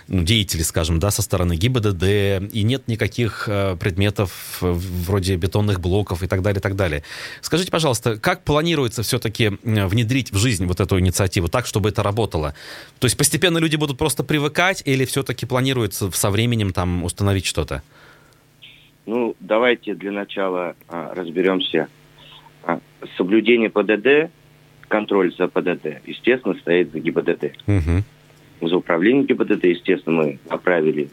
ну, 0.10 0.24
деятели, 0.24 0.63
скажем, 0.63 1.00
да, 1.00 1.12
со 1.12 1.21
стороны 1.21 1.56
ГИБДД, 1.56 2.04
и 2.52 2.63
нет 2.63 2.89
никаких 2.89 3.45
предметов 3.80 4.58
вроде 4.60 5.38
бетонных 5.38 5.80
блоков 5.80 6.24
и 6.24 6.28
так 6.28 6.41
далее, 6.41 6.60
и 6.60 6.62
так 6.62 6.76
далее. 6.76 7.04
Скажите, 7.41 7.71
пожалуйста, 7.71 8.00
пожалуйста, 8.01 8.21
как 8.21 8.43
планируется 8.43 9.03
все-таки 9.03 9.51
внедрить 9.63 10.31
в 10.31 10.37
жизнь 10.37 10.65
вот 10.65 10.79
эту 10.79 10.99
инициативу 10.99 11.47
так, 11.47 11.65
чтобы 11.65 11.89
это 11.89 12.03
работало? 12.03 12.53
То 12.99 13.05
есть 13.05 13.17
постепенно 13.17 13.57
люди 13.57 13.75
будут 13.75 13.97
просто 13.97 14.23
привыкать 14.23 14.83
или 14.85 15.05
все-таки 15.05 15.45
планируется 15.45 16.11
со 16.11 16.29
временем 16.29 16.71
там 16.71 17.03
установить 17.03 17.45
что-то? 17.45 17.81
Ну, 19.05 19.35
давайте 19.39 19.95
для 19.95 20.11
начала 20.11 20.75
а, 20.87 21.13
разберемся. 21.15 21.87
А, 22.63 22.79
соблюдение 23.17 23.69
ПДД, 23.69 24.31
контроль 24.87 25.33
за 25.35 25.47
ПДД, 25.47 26.01
естественно, 26.05 26.55
стоит 26.55 26.91
за 26.91 26.99
ГИБДД. 26.99 27.43
Угу. 27.67 28.67
За 28.69 28.77
управление 28.77 29.25
ГИБДД, 29.25 29.63
естественно, 29.65 30.15
мы 30.17 30.39
направили 30.49 31.09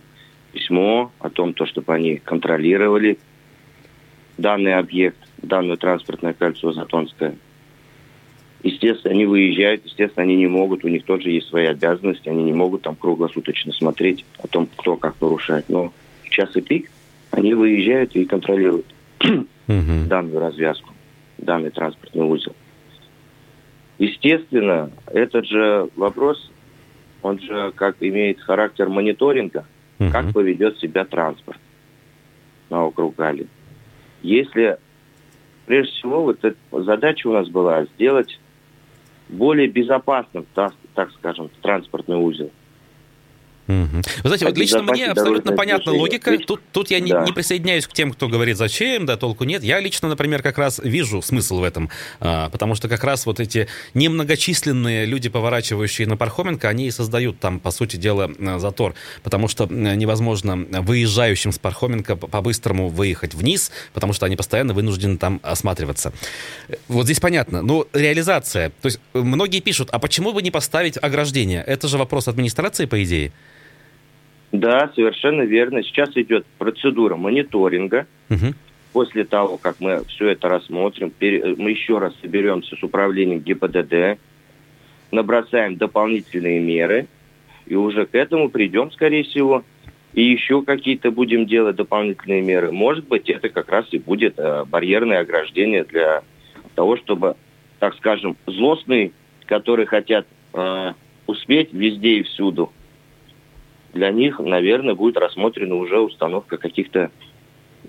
письмо 0.53 1.11
о 1.19 1.31
том, 1.31 1.55
то, 1.55 1.67
чтобы 1.67 1.95
они 1.95 2.17
контролировали 2.17 3.19
данный 4.37 4.75
объект 4.75 5.28
данное 5.43 5.77
транспортное 5.77 6.35
кольцо 6.35 6.73
Затонское. 6.73 7.37
Естественно, 8.63 9.15
они 9.15 9.25
выезжают, 9.25 9.85
естественно, 9.85 10.25
они 10.25 10.37
не 10.37 10.49
могут, 10.49 10.85
у 10.85 10.89
них 10.89 11.05
тоже 11.05 11.31
есть 11.31 11.49
свои 11.49 11.67
обязанности, 11.67 12.29
они 12.29 12.43
не 12.43 12.53
могут 12.53 12.83
там 12.83 12.97
круглосуточно 12.97 13.73
смотреть 13.73 14.25
о 14.43 14.49
том, 14.49 14.69
кто 14.77 14.97
как 14.97 15.21
нарушает. 15.21 15.69
Но 15.69 15.93
в 16.25 16.29
час 16.31 16.55
и 16.57 16.61
пик 16.61 16.91
они 17.31 17.55
выезжают 17.55 18.17
и 18.17 18.25
контролируют 18.25 18.87
данную 19.69 20.41
развязку, 20.41 20.93
данный 21.39 21.71
транспортный 21.71 22.25
узел. 22.25 22.55
Естественно, 23.99 24.91
этот 25.07 25.47
же 25.47 25.89
вопрос, 25.95 26.51
он 27.23 27.41
же 27.41 27.73
как 27.75 27.97
имеет 28.01 28.41
характер 28.41 28.89
мониторинга, 28.89 29.67
как 29.99 30.33
поведет 30.33 30.79
себя 30.79 31.05
транспорт 31.05 31.59
на 32.71 32.85
округ 32.85 33.17
Гали. 33.17 33.47
Если 34.23 34.79
прежде 35.69 35.93
всего, 35.93 36.23
вот 36.23 36.43
эта 36.43 36.57
задача 36.83 37.29
у 37.29 37.33
нас 37.33 37.49
была 37.49 37.85
сделать 37.85 38.41
более 39.29 39.69
безопасным, 39.69 40.47
так, 40.55 40.73
так 40.95 41.13
скажем, 41.13 41.51
транспортный 41.61 42.17
узел. 42.17 42.51
Вы 43.69 44.03
знаете, 44.25 44.47
вот 44.47 44.57
лично 44.57 44.83
мне 44.83 45.07
абсолютно 45.07 45.53
понятна 45.53 45.93
логика. 45.93 46.39
Тут, 46.39 46.63
тут 46.73 46.91
я 46.91 47.01
да. 47.01 47.05
не, 47.05 47.27
не 47.27 47.33
присоединяюсь 47.33 47.87
к 47.87 47.93
тем, 47.93 48.13
кто 48.13 48.29
говорит, 48.29 48.57
зачем, 48.57 49.05
да, 49.05 49.17
толку 49.19 49.45
нет. 49.45 49.63
Я 49.63 49.79
лично, 49.81 50.09
например, 50.09 50.43
как 50.43 50.57
раз 50.57 50.81
вижу 50.83 51.21
смысл 51.21 51.61
в 51.61 51.63
этом, 51.63 51.91
а, 52.19 52.49
потому 52.49 52.75
что 52.75 52.89
как 52.89 53.05
раз 53.05 53.27
вот 53.27 53.41
эти 53.41 53.69
немногочисленные 53.93 55.05
люди, 55.05 55.29
поворачивающие 55.29 56.09
на 56.09 56.17
Пархоменко, 56.17 56.67
они 56.69 56.87
и 56.87 56.91
создают 56.91 57.41
там, 57.41 57.61
по 57.61 57.71
сути 57.71 57.97
дела, 57.97 58.31
затор, 58.59 58.95
потому 59.23 59.49
что 59.49 59.67
невозможно 59.67 60.57
выезжающим 60.57 61.53
с 61.53 61.59
Пархоменко 61.59 62.17
по-быстрому 62.17 62.89
выехать 62.89 63.35
вниз, 63.35 63.71
потому 63.93 64.15
что 64.15 64.25
они 64.25 64.37
постоянно 64.37 64.73
вынуждены 64.73 65.19
там 65.19 65.41
осматриваться. 65.43 66.13
Вот 66.89 67.05
здесь 67.05 67.21
понятно. 67.21 67.61
Но 67.61 67.87
реализация, 67.93 68.71
то 68.81 68.87
есть 68.87 69.01
многие 69.13 69.61
пишут, 69.61 69.91
а 69.93 69.99
почему 69.99 70.33
бы 70.33 70.41
не 70.41 70.51
поставить 70.51 70.97
ограждение? 71.01 71.63
Это 71.63 71.87
же 71.87 71.99
вопрос 71.99 72.29
администрации, 72.29 72.87
по 72.87 73.03
идее. 73.03 73.33
Да, 74.53 74.91
совершенно 74.95 75.43
верно. 75.43 75.83
Сейчас 75.83 76.11
идет 76.17 76.47
процедура 76.59 77.17
мониторинга. 77.17 78.07
Угу. 78.31 78.55
После 78.93 79.25
того, 79.25 79.59
как 79.59 79.77
мы 79.81 80.03
все 80.09 80.29
это 80.29 80.49
рассмотрим, 80.49 81.13
мы 81.21 81.71
еще 81.71 81.99
раз 81.99 82.15
соберемся 82.23 82.75
с 82.75 82.83
управлением 82.83 83.41
ГИБДД, 83.41 84.19
набросаем 85.11 85.77
дополнительные 85.77 86.61
меры, 86.61 87.07
и 87.67 87.75
уже 87.75 88.07
к 88.07 88.15
этому 88.15 88.49
придем, 88.49 88.91
скорее 88.91 89.25
всего, 89.25 89.63
и 90.15 90.23
еще 90.23 90.63
какие-то 90.63 91.11
будем 91.11 91.47
делать 91.47 91.77
дополнительные 91.77 92.41
меры. 92.41 92.73
Может 92.73 93.07
быть, 93.07 93.29
это 93.29 93.51
как 93.51 93.69
раз 93.69 93.87
и 93.93 93.99
будет 93.99 94.39
э, 94.39 94.65
барьерное 94.65 95.21
ограждение 95.21 95.85
для 95.85 96.23
того, 96.75 96.97
чтобы, 96.97 97.37
так 97.79 97.95
скажем, 97.97 98.37
злостные, 98.47 99.13
которые 99.45 99.87
хотят 99.87 100.27
э, 100.55 100.93
успеть 101.27 101.73
везде 101.73 102.19
и 102.19 102.23
всюду, 102.23 102.73
для 103.99 104.13
них, 104.13 104.39
наверное, 104.39 104.95
будет 104.95 105.17
рассмотрена 105.17 105.75
уже 105.75 105.99
установка 105.99 106.57
каких-то 106.57 107.11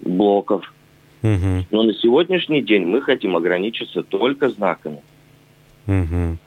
блоков. 0.02 0.74
Угу. 1.22 1.68
Но 1.70 1.84
на 1.84 1.94
сегодняшний 1.94 2.64
день 2.64 2.86
мы 2.86 3.02
хотим 3.02 3.36
ограничиться 3.36 4.02
только 4.02 4.50
знаками. 4.50 5.02
Угу. 5.86 6.38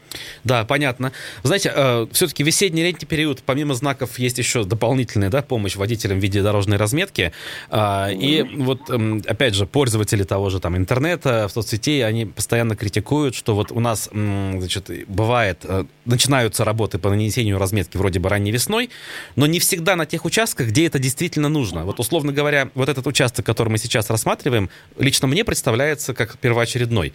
Да, 0.44 0.64
понятно. 0.64 1.12
Знаете, 1.44 1.72
э, 1.74 2.06
все-таки 2.12 2.42
весенний 2.42 2.82
летний 2.82 3.06
период, 3.06 3.42
помимо 3.44 3.74
знаков, 3.74 4.18
есть 4.18 4.38
еще 4.38 4.64
дополнительная 4.64 5.30
да, 5.30 5.42
помощь 5.42 5.76
водителям 5.76 6.18
в 6.18 6.22
виде 6.22 6.42
дорожной 6.42 6.78
разметки. 6.78 7.32
Э, 7.70 8.12
и 8.12 8.42
вот, 8.42 8.90
э, 8.90 9.20
опять 9.26 9.54
же, 9.54 9.66
пользователи 9.66 10.24
того 10.24 10.50
же 10.50 10.58
там 10.58 10.76
интернета, 10.76 11.46
в 11.48 11.52
соцсетей, 11.52 12.04
они 12.04 12.26
постоянно 12.26 12.74
критикуют, 12.74 13.34
что 13.36 13.54
вот 13.54 13.70
у 13.70 13.78
нас, 13.78 14.08
э, 14.12 14.54
значит, 14.58 14.90
бывает, 15.06 15.60
э, 15.62 15.84
начинаются 16.04 16.64
работы 16.64 16.98
по 16.98 17.10
нанесению 17.10 17.58
разметки 17.58 17.96
вроде 17.96 18.18
бы 18.18 18.28
ранней 18.28 18.50
весной, 18.50 18.90
но 19.36 19.46
не 19.46 19.60
всегда 19.60 19.94
на 19.94 20.06
тех 20.06 20.24
участках, 20.24 20.68
где 20.68 20.86
это 20.86 20.98
действительно 20.98 21.48
нужно. 21.48 21.84
Вот, 21.84 22.00
условно 22.00 22.32
говоря, 22.32 22.68
вот 22.74 22.88
этот 22.88 23.06
участок, 23.06 23.46
который 23.46 23.68
мы 23.68 23.78
сейчас 23.78 24.10
рассматриваем, 24.10 24.70
лично 24.98 25.28
мне 25.28 25.44
представляется 25.44 26.14
как 26.14 26.36
первоочередной. 26.38 27.12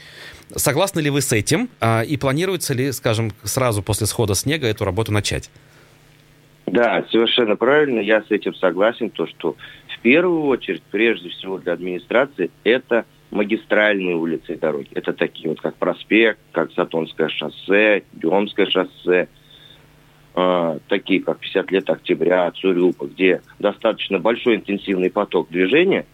Согласны 0.56 1.02
ли 1.02 1.10
вы 1.10 1.22
с 1.22 1.32
этим? 1.34 1.70
Э, 1.82 2.06
и 2.06 2.18
планируется 2.18 2.74
ли, 2.74 2.92
скажем, 2.92 3.32
сразу 3.44 3.82
после 3.82 4.08
схода 4.08 4.36
снега 4.36 4.68
эту 4.68 4.86
работу 4.86 5.12
начать? 5.12 5.50
Да, 6.66 7.06
совершенно 7.12 7.56
правильно, 7.56 8.00
я 8.00 8.22
с 8.22 8.30
этим 8.30 8.54
согласен, 8.54 9.10
то, 9.10 9.26
что 9.26 9.56
в 9.88 10.00
первую 10.02 10.44
очередь, 10.44 10.84
прежде 10.92 11.30
всего 11.30 11.58
для 11.58 11.74
администрации, 11.74 12.52
это 12.64 13.06
магистральные 13.32 14.16
улицы 14.16 14.54
и 14.54 14.58
дороги. 14.58 14.90
Это 14.94 15.14
такие 15.14 15.50
вот, 15.50 15.62
как 15.62 15.76
проспект, 15.76 16.40
как 16.52 16.72
Затонское 16.74 17.30
шоссе, 17.30 18.04
Демское 18.14 18.70
шоссе, 18.70 19.28
э, 20.36 20.80
такие, 20.88 21.22
как 21.22 21.40
50 21.40 21.72
лет 21.72 21.90
октября, 21.90 22.52
Цурюпа, 22.52 23.06
где 23.08 23.42
достаточно 23.60 24.20
большой 24.20 24.58
интенсивный 24.58 25.10
поток 25.10 25.50
движения, 25.50 26.06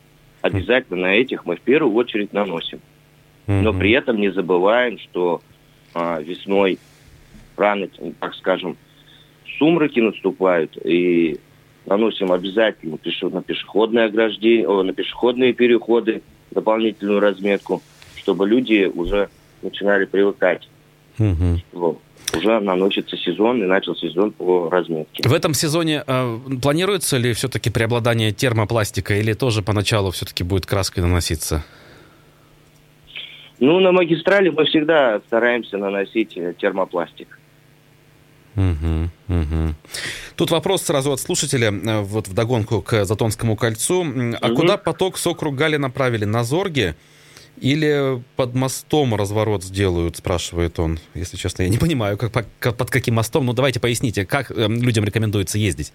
обязательно 0.41 1.01
на 1.01 1.13
этих 1.13 1.45
мы 1.45 1.55
в 1.55 1.61
первую 1.61 1.95
очередь 1.95 2.33
наносим. 2.33 2.79
Но 3.47 3.73
при 3.73 3.91
этом 3.91 4.17
не 4.17 4.31
забываем, 4.31 4.97
что 4.99 5.41
э, 5.93 6.23
весной 6.23 6.79
рано, 7.57 7.87
так 8.19 8.35
скажем, 8.35 8.77
сумраки 9.57 9.99
наступают, 9.99 10.77
и 10.83 11.39
наносим 11.85 12.31
обязательно 12.31 12.97
на 13.31 13.41
пешеходные 13.41 14.05
ограждения, 14.05 14.67
на 14.67 14.93
пешеходные 14.93 15.53
переходы 15.53 16.21
дополнительную 16.51 17.19
разметку, 17.19 17.81
чтобы 18.15 18.47
люди 18.47 18.89
уже 18.93 19.29
начинали 19.61 20.05
привыкать. 20.05 20.67
Угу. 21.19 21.61
Вот. 21.73 21.99
Уже 22.35 22.59
наносится 22.59 23.15
сезон, 23.17 23.61
и 23.61 23.65
начал 23.65 23.95
сезон 23.95 24.31
по 24.31 24.69
разметке. 24.69 25.27
В 25.27 25.33
этом 25.33 25.53
сезоне 25.53 26.03
э, 26.05 26.39
планируется 26.61 27.17
ли 27.17 27.33
все-таки 27.33 27.69
преобладание 27.69 28.31
термопластика, 28.31 29.15
или 29.15 29.33
тоже 29.33 29.61
поначалу 29.61 30.09
все-таки 30.11 30.43
будет 30.43 30.65
краской 30.65 31.03
наноситься? 31.03 31.63
Ну, 33.63 33.79
на 33.79 33.93
магистрали 33.93 34.49
мы 34.49 34.65
всегда 34.65 35.21
стараемся 35.27 35.77
наносить 35.77 36.35
э, 36.35 36.53
термопластик. 36.59 37.39
Угу, 38.57 39.09
угу. 39.29 39.73
Тут 40.35 40.51
вопрос 40.51 40.81
сразу 40.81 41.13
от 41.13 41.21
слушателя, 41.21 41.71
э, 41.71 42.01
вот 42.01 42.27
в 42.27 42.33
догонку 42.33 42.81
к 42.81 43.05
Затонскому 43.05 43.55
кольцу. 43.55 44.03
А 44.41 44.47
угу. 44.47 44.55
куда 44.55 44.75
поток 44.75 45.17
с 45.17 45.25
округ 45.25 45.55
Гали 45.55 45.77
направили? 45.77 46.25
На 46.25 46.43
Зорге? 46.43 46.97
Или 47.61 48.21
под 48.35 48.53
мостом 48.53 49.15
разворот 49.15 49.63
сделают, 49.63 50.17
спрашивает 50.17 50.77
он. 50.77 50.99
Если 51.13 51.37
честно, 51.37 51.63
я 51.63 51.69
не 51.69 51.77
понимаю, 51.77 52.17
как, 52.17 52.33
как, 52.59 52.75
под 52.75 52.89
каким 52.89 53.15
мостом. 53.15 53.45
Ну, 53.45 53.53
давайте 53.53 53.79
поясните, 53.79 54.25
как 54.25 54.51
э, 54.51 54.67
людям 54.67 55.05
рекомендуется 55.05 55.57
ездить? 55.57 55.93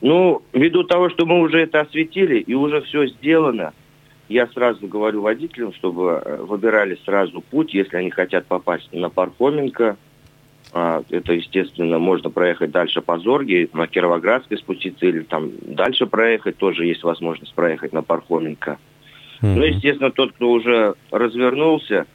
Ну, 0.00 0.40
ввиду 0.54 0.84
того, 0.84 1.10
что 1.10 1.26
мы 1.26 1.38
уже 1.40 1.60
это 1.60 1.82
осветили 1.82 2.38
и 2.38 2.54
уже 2.54 2.80
все 2.80 3.08
сделано, 3.08 3.74
я 4.28 4.46
сразу 4.48 4.86
говорю 4.86 5.22
водителям, 5.22 5.72
чтобы 5.72 6.22
э, 6.24 6.36
выбирали 6.42 6.98
сразу 7.04 7.40
путь, 7.40 7.74
если 7.74 7.96
они 7.96 8.10
хотят 8.10 8.46
попасть 8.46 8.92
на 8.92 9.08
Пархоменко, 9.10 9.96
а, 10.72 11.02
это, 11.08 11.32
естественно, 11.32 11.98
можно 11.98 12.30
проехать 12.30 12.70
дальше 12.70 13.00
по 13.00 13.18
Зорге, 13.18 13.68
на 13.72 13.86
Кировоградской 13.86 14.58
спуститься 14.58 15.06
или 15.06 15.20
там 15.20 15.50
дальше 15.62 16.06
проехать. 16.06 16.58
Тоже 16.58 16.84
есть 16.84 17.02
возможность 17.02 17.54
проехать 17.54 17.92
на 17.92 18.02
Пархоменко. 18.02 18.78
Mm-hmm. 19.40 19.54
Ну, 19.54 19.62
естественно, 19.62 20.10
тот, 20.10 20.32
кто 20.32 20.50
уже 20.50 20.94
развернулся 21.10 22.06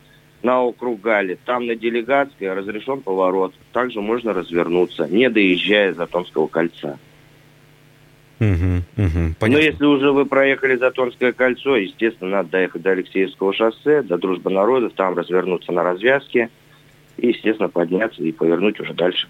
на 0.44 0.62
округ 0.62 1.02
Гали, 1.02 1.40
там 1.46 1.66
на 1.66 1.76
Делегатской 1.76 2.54
разрешен 2.54 3.02
поворот. 3.02 3.54
Также 3.72 4.02
можно 4.02 4.34
развернуться, 4.34 5.08
не 5.08 5.30
доезжая 5.30 5.94
Затонского 5.94 6.48
кольца. 6.48 7.00
Угу, 8.44 9.06
угу, 9.06 9.36
Но 9.42 9.58
если 9.58 9.86
уже 9.86 10.12
вы 10.12 10.26
проехали 10.26 10.76
Затонское 10.76 11.32
кольцо, 11.32 11.78
естественно, 11.78 12.32
надо 12.32 12.50
доехать 12.50 12.82
до 12.82 12.92
Алексеевского 12.92 13.54
шоссе, 13.54 14.02
до 14.02 14.18
Дружбы 14.18 14.50
народов, 14.50 14.94
там 14.96 15.16
развернуться 15.16 15.72
на 15.72 15.84
развязке– 15.84 16.50
и, 17.18 17.28
естественно, 17.28 17.70
подняться 17.70 18.24
и 18.24 18.32
повернуть 18.32 18.80
уже 18.80 18.94
дальше 18.94 19.28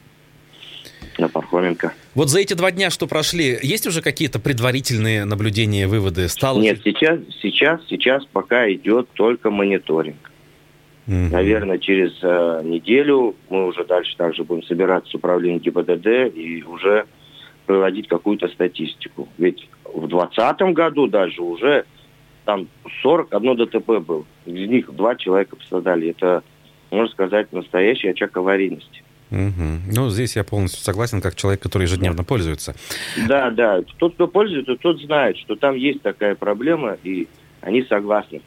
на 1.17 1.29
Пархоменко. 1.29 1.93
Вот 2.15 2.29
за 2.29 2.39
эти 2.39 2.53
два 2.53 2.71
дня, 2.71 2.89
что 2.89 3.07
прошли, 3.07 3.57
есть 3.61 3.85
уже 3.85 4.01
какие-то 4.01 4.39
предварительные 4.39 5.25
наблюдения, 5.25 5.87
выводы? 5.87 6.27
Стало 6.27 6.59
Нет, 6.59 6.79
сейчас, 6.83 7.19
сейчас, 7.41 7.81
сейчас 7.87 8.25
пока 8.25 8.71
идет 8.71 9.09
только 9.13 9.51
мониторинг. 9.51 10.31
Угу. 11.05 11.15
Наверное, 11.15 11.77
через 11.79 12.17
э, 12.23 12.61
неделю 12.63 13.35
мы 13.49 13.67
уже 13.67 13.83
дальше 13.83 14.15
также 14.15 14.43
будем 14.43 14.63
собираться 14.63 15.11
с 15.11 15.15
управлением 15.15 15.59
ГИБДД 15.59 16.35
и 16.35 16.63
уже 16.63 17.05
проводить 17.65 18.07
какую-то 18.07 18.47
статистику. 18.49 19.29
Ведь 19.37 19.67
в 19.85 20.07
2020 20.07 20.61
году 20.73 21.07
даже 21.07 21.41
уже 21.41 21.85
там 22.45 22.67
41 23.01 23.55
ДТП 23.57 23.99
был. 23.99 24.25
Из 24.45 24.69
них 24.69 24.93
два 24.93 25.15
человека 25.15 25.55
пострадали. 25.55 26.09
Это 26.09 26.43
можно 26.93 27.11
сказать, 27.11 27.51
настоящий 27.51 28.09
очаг 28.09 28.35
аварийности. 28.37 29.03
Угу. 29.31 29.95
Ну, 29.95 30.09
здесь 30.09 30.35
я 30.35 30.43
полностью 30.43 30.83
согласен, 30.83 31.21
как 31.21 31.35
человек, 31.35 31.61
который 31.61 31.83
ежедневно 31.83 32.23
пользуется. 32.23 32.75
Да, 33.27 33.49
да. 33.49 33.81
Тот, 33.97 34.13
кто 34.13 34.27
пользуется, 34.27 34.75
тот 34.75 35.01
знает, 35.01 35.37
что 35.37 35.55
там 35.55 35.75
есть 35.75 36.03
такая 36.03 36.35
проблема, 36.35 36.97
и 37.03 37.27
они 37.61 37.81
согласны. 37.83 38.41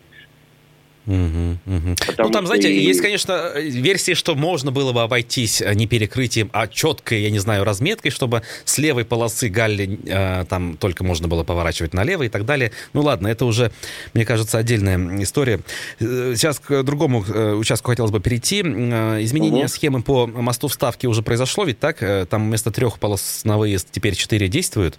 Угу, 1.06 1.58
угу. 1.66 1.94
ну, 2.18 2.30
там, 2.30 2.46
знаете, 2.46 2.72
и... 2.72 2.80
есть, 2.80 3.00
конечно, 3.00 3.52
версии, 3.56 4.14
что 4.14 4.34
можно 4.34 4.72
было 4.72 4.92
бы 4.92 5.02
обойтись 5.02 5.62
э, 5.62 5.72
не 5.74 5.86
перекрытием, 5.86 6.50
а 6.52 6.66
четкой, 6.66 7.22
я 7.22 7.30
не 7.30 7.38
знаю, 7.38 7.62
разметкой, 7.62 8.10
чтобы 8.10 8.42
с 8.64 8.76
левой 8.78 9.04
полосы 9.04 9.48
Галли 9.48 10.00
э, 10.04 10.44
там 10.46 10.76
только 10.76 11.04
можно 11.04 11.28
было 11.28 11.44
поворачивать 11.44 11.94
налево 11.94 12.24
и 12.24 12.28
так 12.28 12.44
далее. 12.44 12.72
Ну 12.92 13.02
ладно, 13.02 13.28
это 13.28 13.44
уже, 13.46 13.70
мне 14.14 14.24
кажется, 14.24 14.58
отдельная 14.58 15.22
история. 15.22 15.60
Э, 16.00 16.34
сейчас 16.34 16.58
к 16.58 16.82
другому 16.82 17.24
э, 17.24 17.52
участку 17.52 17.92
хотелось 17.92 18.10
бы 18.10 18.18
перейти. 18.18 18.62
Изменение 18.62 19.66
угу. 19.66 19.68
схемы 19.68 20.02
по 20.02 20.26
мосту 20.26 20.66
вставки 20.66 21.06
уже 21.06 21.22
произошло, 21.22 21.64
ведь 21.64 21.78
так? 21.78 21.98
Там 22.28 22.48
вместо 22.48 22.72
трех 22.72 22.98
полос 22.98 23.42
на 23.44 23.58
выезд 23.58 23.88
теперь 23.92 24.16
четыре 24.16 24.48
действуют? 24.48 24.98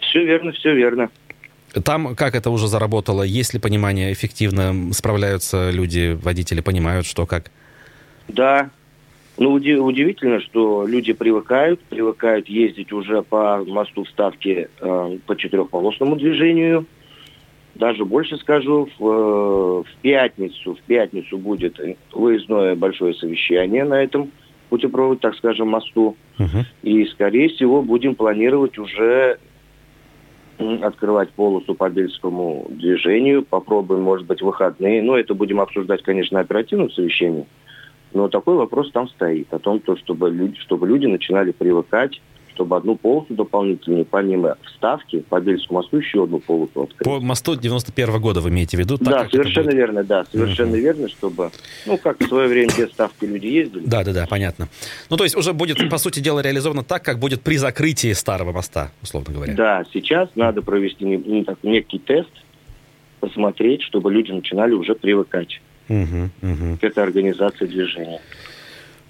Все 0.00 0.24
верно, 0.24 0.52
все 0.52 0.74
верно. 0.74 1.08
Там 1.82 2.14
как 2.14 2.34
это 2.34 2.50
уже 2.50 2.68
заработало? 2.68 3.22
Есть 3.22 3.54
ли 3.54 3.60
понимание, 3.60 4.12
эффективно 4.12 4.92
справляются 4.92 5.70
люди, 5.70 6.18
водители, 6.22 6.60
понимают, 6.60 7.06
что 7.06 7.26
как? 7.26 7.50
Да. 8.28 8.70
Ну, 9.36 9.52
удивительно, 9.52 10.40
что 10.40 10.86
люди 10.86 11.12
привыкают, 11.12 11.80
привыкают 11.80 12.48
ездить 12.48 12.92
уже 12.92 13.22
по 13.22 13.64
мосту 13.64 14.04
вставки 14.04 14.68
э, 14.80 15.18
по 15.26 15.36
четырехполосному 15.36 16.14
движению. 16.14 16.86
Даже 17.74 18.04
больше 18.04 18.36
скажу, 18.36 18.88
в, 18.96 19.04
э, 19.04 19.82
в 19.82 19.96
пятницу, 20.02 20.74
в 20.74 20.80
пятницу 20.82 21.36
будет 21.36 21.80
выездное 22.12 22.76
большое 22.76 23.14
совещание 23.14 23.82
на 23.84 24.00
этом 24.00 24.30
путепроводе, 24.68 25.18
так 25.20 25.34
скажем, 25.34 25.68
мосту. 25.68 26.16
Uh-huh. 26.38 26.64
И, 26.82 27.04
скорее 27.06 27.48
всего, 27.48 27.82
будем 27.82 28.14
планировать 28.14 28.78
уже 28.78 29.38
открывать 30.58 31.30
полосу 31.30 31.74
по 31.74 31.88
Бельскому 31.88 32.66
движению. 32.70 33.44
Попробуем, 33.44 34.02
может 34.02 34.26
быть, 34.26 34.42
выходные. 34.42 35.02
Но 35.02 35.16
это 35.18 35.34
будем 35.34 35.60
обсуждать, 35.60 36.02
конечно, 36.02 36.36
на 36.36 36.40
оперативном 36.42 36.90
совещании. 36.90 37.46
Но 38.12 38.28
такой 38.28 38.56
вопрос 38.56 38.90
там 38.92 39.08
стоит. 39.08 39.52
О 39.52 39.58
том, 39.58 39.80
то, 39.80 39.96
чтобы, 39.96 40.30
люди, 40.30 40.58
чтобы 40.60 40.86
люди 40.86 41.06
начинали 41.06 41.50
привыкать 41.50 42.20
чтобы 42.54 42.76
одну 42.76 42.96
полосу 42.96 43.34
дополнительную, 43.34 44.04
помимо 44.04 44.56
вставки, 44.64 45.20
по 45.20 45.40
Бельскому 45.40 45.80
мосту 45.80 45.98
еще 45.98 46.24
одну 46.24 46.38
полосу 46.38 46.84
открыть. 46.84 47.04
По 47.04 47.20
мосту 47.20 47.56
91 47.56 48.10
-го 48.10 48.18
года 48.20 48.40
вы 48.40 48.50
имеете 48.50 48.76
в 48.76 48.80
виду? 48.80 48.96
Так, 48.98 49.08
да, 49.08 49.28
совершенно 49.28 49.70
верно, 49.70 50.04
да, 50.04 50.24
совершенно 50.30 50.76
uh-huh. 50.76 50.80
верно, 50.80 51.08
чтобы, 51.08 51.50
ну, 51.86 51.98
как 51.98 52.20
в 52.20 52.28
свое 52.28 52.48
время 52.48 52.70
без 52.76 52.90
ставки 52.90 53.24
люди 53.24 53.46
ездили. 53.46 53.84
Да, 53.86 54.04
да, 54.04 54.12
да, 54.12 54.26
понятно. 54.26 54.68
Ну, 55.10 55.16
то 55.16 55.24
есть 55.24 55.36
уже 55.36 55.52
будет, 55.52 55.88
по 55.90 55.98
сути 55.98 56.20
дела, 56.20 56.40
реализовано 56.40 56.84
так, 56.84 57.02
как 57.02 57.18
будет 57.18 57.42
при 57.42 57.56
закрытии 57.56 58.12
старого 58.12 58.52
моста, 58.52 58.92
условно 59.02 59.34
говоря. 59.34 59.54
Да, 59.54 59.84
сейчас 59.92 60.28
надо 60.34 60.62
провести 60.62 61.04
некий 61.04 61.98
тест, 61.98 62.30
посмотреть, 63.20 63.82
чтобы 63.82 64.12
люди 64.12 64.30
начинали 64.32 64.72
уже 64.72 64.94
привыкать 64.94 65.60
uh-huh, 65.88 66.28
uh-huh. 66.42 66.78
к 66.78 66.84
этой 66.84 67.02
организации 67.02 67.66
движения. 67.66 68.20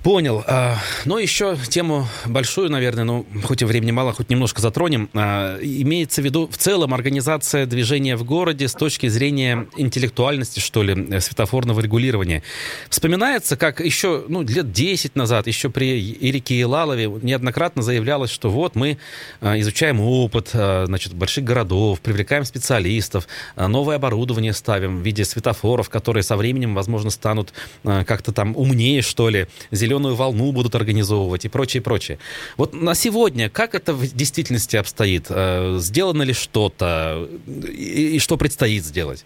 Понял. 0.04 0.44
А, 0.46 0.76
ну, 1.06 1.16
еще 1.16 1.56
тему 1.70 2.06
большую, 2.26 2.68
наверное, 2.70 3.04
ну, 3.04 3.24
хоть 3.42 3.62
и 3.62 3.64
времени 3.64 3.90
мало, 3.90 4.12
хоть 4.12 4.28
немножко 4.28 4.60
затронем. 4.60 5.08
А, 5.14 5.58
имеется 5.62 6.20
в 6.20 6.26
виду 6.26 6.46
в 6.46 6.58
целом 6.58 6.92
организация 6.92 7.64
движения 7.64 8.14
в 8.14 8.22
городе 8.22 8.68
с 8.68 8.74
точки 8.74 9.06
зрения 9.06 9.66
интеллектуальности, 9.78 10.60
что 10.60 10.82
ли, 10.82 11.06
э, 11.08 11.20
светофорного 11.20 11.80
регулирования. 11.80 12.42
Вспоминается, 12.90 13.56
как 13.56 13.80
еще 13.80 14.26
ну, 14.28 14.42
лет 14.42 14.72
10 14.72 15.16
назад, 15.16 15.46
еще 15.46 15.70
при 15.70 15.98
Ирике 15.98 16.60
Илалове 16.60 17.06
неоднократно 17.22 17.80
заявлялось, 17.80 18.30
что 18.30 18.50
вот 18.50 18.74
мы 18.74 18.98
а, 19.40 19.58
изучаем 19.60 20.02
опыт 20.02 20.50
значит, 20.52 21.14
больших 21.14 21.44
городов, 21.44 22.00
привлекаем 22.00 22.44
специалистов, 22.44 23.26
новое 23.56 23.96
оборудование 23.96 24.52
ставим 24.52 24.98
в 24.98 25.02
виде 25.02 25.24
светофоров, 25.24 25.88
которые 25.88 26.22
со 26.22 26.36
временем, 26.36 26.74
возможно, 26.74 27.08
станут 27.08 27.54
как-то 27.82 28.32
там 28.32 28.54
умнее, 28.54 29.00
что 29.00 29.30
ли, 29.30 29.46
зеленые 29.70 29.93
зеленую 29.94 30.14
волну 30.14 30.52
будут 30.52 30.74
организовывать 30.74 31.44
и 31.44 31.48
прочее, 31.48 31.82
прочее. 31.82 32.18
Вот 32.56 32.74
на 32.74 32.94
сегодня 32.94 33.48
как 33.48 33.74
это 33.74 33.92
в 33.92 34.02
действительности 34.14 34.76
обстоит? 34.76 35.26
Э, 35.30 35.76
сделано 35.78 36.22
ли 36.22 36.32
что-то? 36.32 37.28
И, 37.46 38.16
и 38.16 38.18
что 38.18 38.36
предстоит 38.36 38.84
сделать? 38.84 39.24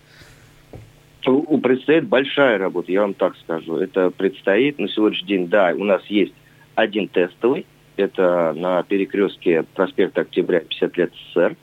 У 1.27 1.59
Предстоит 1.59 2.07
большая 2.07 2.59
работа, 2.59 2.91
я 2.91 3.03
вам 3.03 3.13
так 3.13 3.37
скажу. 3.45 3.77
Это 3.77 4.11
предстоит 4.11 4.79
на 4.79 4.89
сегодняшний 4.89 5.29
день, 5.29 5.49
да, 5.49 5.75
у 5.77 5.85
нас 5.85 6.03
есть 6.09 6.33
один 6.75 7.09
тестовый, 7.09 7.67
это 7.97 8.55
на 8.57 8.83
перекрестке 8.85 9.65
проспекта 9.75 10.23
Октября 10.23 10.61
50 10.61 10.97
лет 10.97 11.13
СССР. 11.35 11.57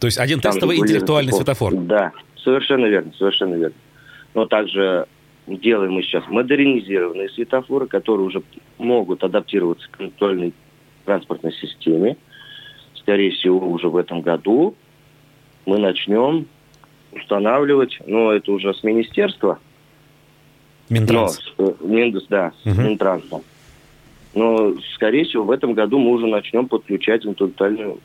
То 0.00 0.06
есть 0.06 0.18
один 0.18 0.40
Там 0.40 0.52
тестовый 0.52 0.78
интеллектуальный 0.78 1.32
светофор? 1.32 1.74
Да, 1.74 2.12
совершенно 2.42 2.86
верно, 2.86 3.12
совершенно 3.16 3.54
верно. 3.54 3.76
Но 4.34 4.46
также 4.46 5.06
делаем 5.56 5.92
мы 5.92 6.02
сейчас 6.02 6.24
модернизированные 6.28 7.28
светофоры, 7.30 7.86
которые 7.86 8.26
уже 8.26 8.42
могут 8.78 9.24
адаптироваться 9.24 9.88
к 9.90 10.00
актуальной 10.00 10.52
транспортной 11.04 11.52
системе. 11.52 12.16
Скорее 12.94 13.30
всего, 13.32 13.68
уже 13.68 13.88
в 13.88 13.96
этом 13.96 14.20
году 14.20 14.74
мы 15.66 15.78
начнем 15.78 16.46
устанавливать, 17.12 17.98
но 18.06 18.32
это 18.32 18.52
уже 18.52 18.72
с 18.74 18.82
министерства. 18.82 19.58
Минтранс. 20.88 21.40
Но, 21.58 21.74
Миндус, 21.80 22.26
да, 22.28 22.52
угу. 22.64 22.74
с 22.74 22.78
Минтрансом. 22.78 23.42
Но, 24.34 24.74
скорее 24.94 25.24
всего, 25.24 25.44
в 25.44 25.50
этом 25.50 25.74
году 25.74 25.98
мы 25.98 26.10
уже 26.10 26.26
начнем 26.26 26.68
подключать 26.68 27.26
интеллектуальную 27.26 27.98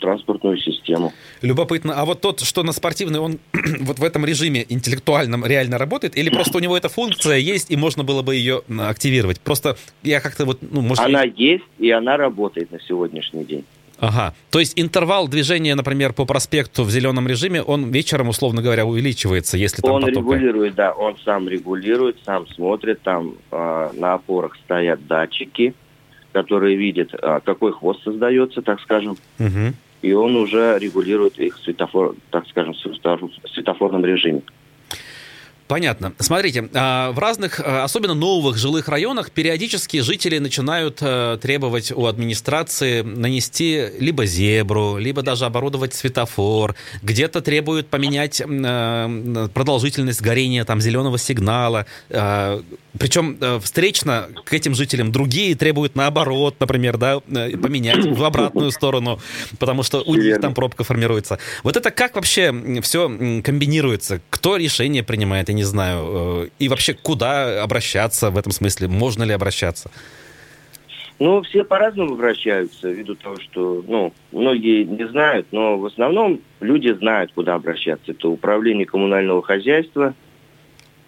транспортную 0.00 0.58
систему. 0.58 1.12
Любопытно. 1.40 1.94
А 1.94 2.04
вот 2.04 2.20
тот, 2.20 2.40
что 2.40 2.62
на 2.62 2.72
спортивный, 2.72 3.20
он 3.20 3.38
вот 3.80 3.98
в 3.98 4.04
этом 4.04 4.24
режиме 4.24 4.64
интеллектуальном 4.68 5.44
реально 5.44 5.78
работает? 5.78 6.16
Или 6.16 6.30
просто 6.30 6.58
у 6.58 6.60
него 6.60 6.76
эта 6.76 6.88
функция 6.88 7.36
есть, 7.36 7.70
и 7.70 7.76
можно 7.76 8.04
было 8.04 8.22
бы 8.22 8.34
ее 8.34 8.62
активировать? 8.80 9.40
Просто 9.40 9.76
я 10.02 10.20
как-то 10.20 10.44
вот... 10.44 10.58
Ну, 10.60 10.80
может, 10.80 11.04
она 11.04 11.22
есть, 11.22 11.64
и 11.78 11.90
она 11.90 12.16
работает 12.16 12.70
на 12.72 12.80
сегодняшний 12.80 13.44
день. 13.44 13.64
Ага. 14.02 14.34
То 14.50 14.58
есть 14.58 14.72
интервал 14.74 15.28
движения, 15.28 15.76
например, 15.76 16.12
по 16.12 16.24
проспекту 16.24 16.82
в 16.82 16.90
зеленом 16.90 17.28
режиме, 17.28 17.62
он 17.62 17.92
вечером, 17.92 18.30
условно 18.30 18.60
говоря, 18.60 18.84
увеличивается, 18.84 19.56
если 19.56 19.80
там 19.80 19.92
Он 19.92 20.02
поток... 20.02 20.16
регулирует, 20.16 20.74
да, 20.74 20.92
он 20.92 21.16
сам 21.24 21.48
регулирует, 21.48 22.16
сам 22.24 22.48
смотрит, 22.48 23.00
там 23.02 23.36
э, 23.52 23.90
на 23.94 24.14
опорах 24.14 24.56
стоят 24.56 25.06
датчики, 25.06 25.74
которые 26.32 26.76
видят, 26.76 27.14
а, 27.20 27.40
какой 27.40 27.72
хвост 27.72 28.02
создается, 28.02 28.62
так 28.62 28.80
скажем, 28.80 29.16
угу. 29.38 29.74
и 30.02 30.12
он 30.12 30.36
уже 30.36 30.78
регулирует 30.78 31.38
их 31.38 31.56
светофор, 31.58 32.14
так 32.30 32.46
скажем, 32.48 32.74
в 32.74 33.48
светофорном 33.48 34.04
режиме. 34.04 34.42
Понятно. 35.68 36.12
Смотрите, 36.18 36.68
а, 36.74 37.12
в 37.12 37.18
разных, 37.18 37.60
а, 37.60 37.84
особенно 37.84 38.14
новых 38.14 38.56
жилых 38.58 38.88
районах, 38.88 39.30
периодически 39.30 40.00
жители 40.00 40.38
начинают 40.38 40.98
э, 41.00 41.38
требовать 41.40 41.92
у 41.92 42.06
администрации 42.06 43.02
нанести 43.02 43.86
либо 43.98 44.26
зебру, 44.26 44.98
либо 44.98 45.22
даже 45.22 45.46
оборудовать 45.46 45.94
светофор. 45.94 46.74
Где-то 47.02 47.40
требуют 47.40 47.88
поменять 47.88 48.42
э, 48.44 49.48
продолжительность 49.54 50.20
горения 50.20 50.64
там, 50.64 50.80
зеленого 50.80 51.18
сигнала. 51.18 51.86
Э, 52.10 52.60
Причем 52.98 53.38
встречно 53.62 54.28
к 54.44 54.52
этим 54.52 54.74
жителям 54.74 55.12
другие 55.12 55.54
требуют 55.54 55.96
наоборот, 55.96 56.56
например, 56.60 56.98
да, 56.98 57.20
поменять 57.20 58.04
в 58.04 58.22
обратную 58.24 58.70
сторону, 58.72 59.20
потому 59.58 59.82
что 59.82 60.02
у 60.02 60.14
них 60.14 60.40
там 60.40 60.54
пробка 60.54 60.84
формируется. 60.84 61.38
Вот 61.62 61.76
это 61.76 61.90
как 61.90 62.16
вообще 62.16 62.52
все 62.82 63.08
комбинируется? 63.42 64.20
Кто 64.28 64.56
решение 64.56 65.02
принимает? 65.02 65.48
Я 65.52 65.56
не 65.56 65.64
знаю. 65.64 66.46
Э, 66.46 66.48
и 66.58 66.68
вообще, 66.70 66.94
куда 66.94 67.62
обращаться 67.62 68.30
в 68.30 68.38
этом 68.38 68.52
смысле? 68.52 68.88
Можно 68.88 69.22
ли 69.24 69.34
обращаться? 69.34 69.90
Ну, 71.18 71.42
все 71.42 71.62
по-разному 71.62 72.14
обращаются, 72.14 72.88
ввиду 72.90 73.14
того, 73.14 73.36
что, 73.38 73.84
ну, 73.86 74.14
многие 74.32 74.84
не 74.84 75.06
знают, 75.08 75.46
но 75.52 75.76
в 75.76 75.84
основном 75.84 76.40
люди 76.60 76.90
знают, 76.94 77.32
куда 77.34 77.54
обращаться. 77.54 78.12
Это 78.12 78.28
управление 78.28 78.86
коммунального 78.86 79.42
хозяйства. 79.42 80.14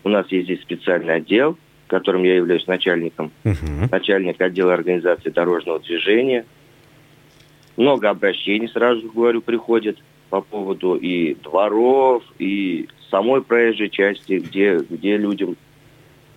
У 0.04 0.10
нас 0.10 0.30
есть 0.30 0.44
здесь 0.44 0.60
специальный 0.60 1.14
отдел, 1.14 1.56
которым 1.86 2.22
я 2.24 2.36
являюсь 2.36 2.66
начальником. 2.66 3.32
Uh-huh. 3.44 3.88
Начальник 3.90 4.38
отдела 4.42 4.74
организации 4.74 5.30
дорожного 5.30 5.80
движения. 5.80 6.44
Много 7.78 8.10
обращений, 8.10 8.68
сразу 8.68 9.10
говорю, 9.10 9.40
приходит 9.40 9.98
по 10.34 10.40
поводу 10.40 10.96
и 10.96 11.34
дворов, 11.34 12.24
и 12.40 12.88
самой 13.08 13.40
проезжей 13.40 13.88
части, 13.88 14.40
где, 14.40 14.78
где 14.78 15.16
людям 15.16 15.56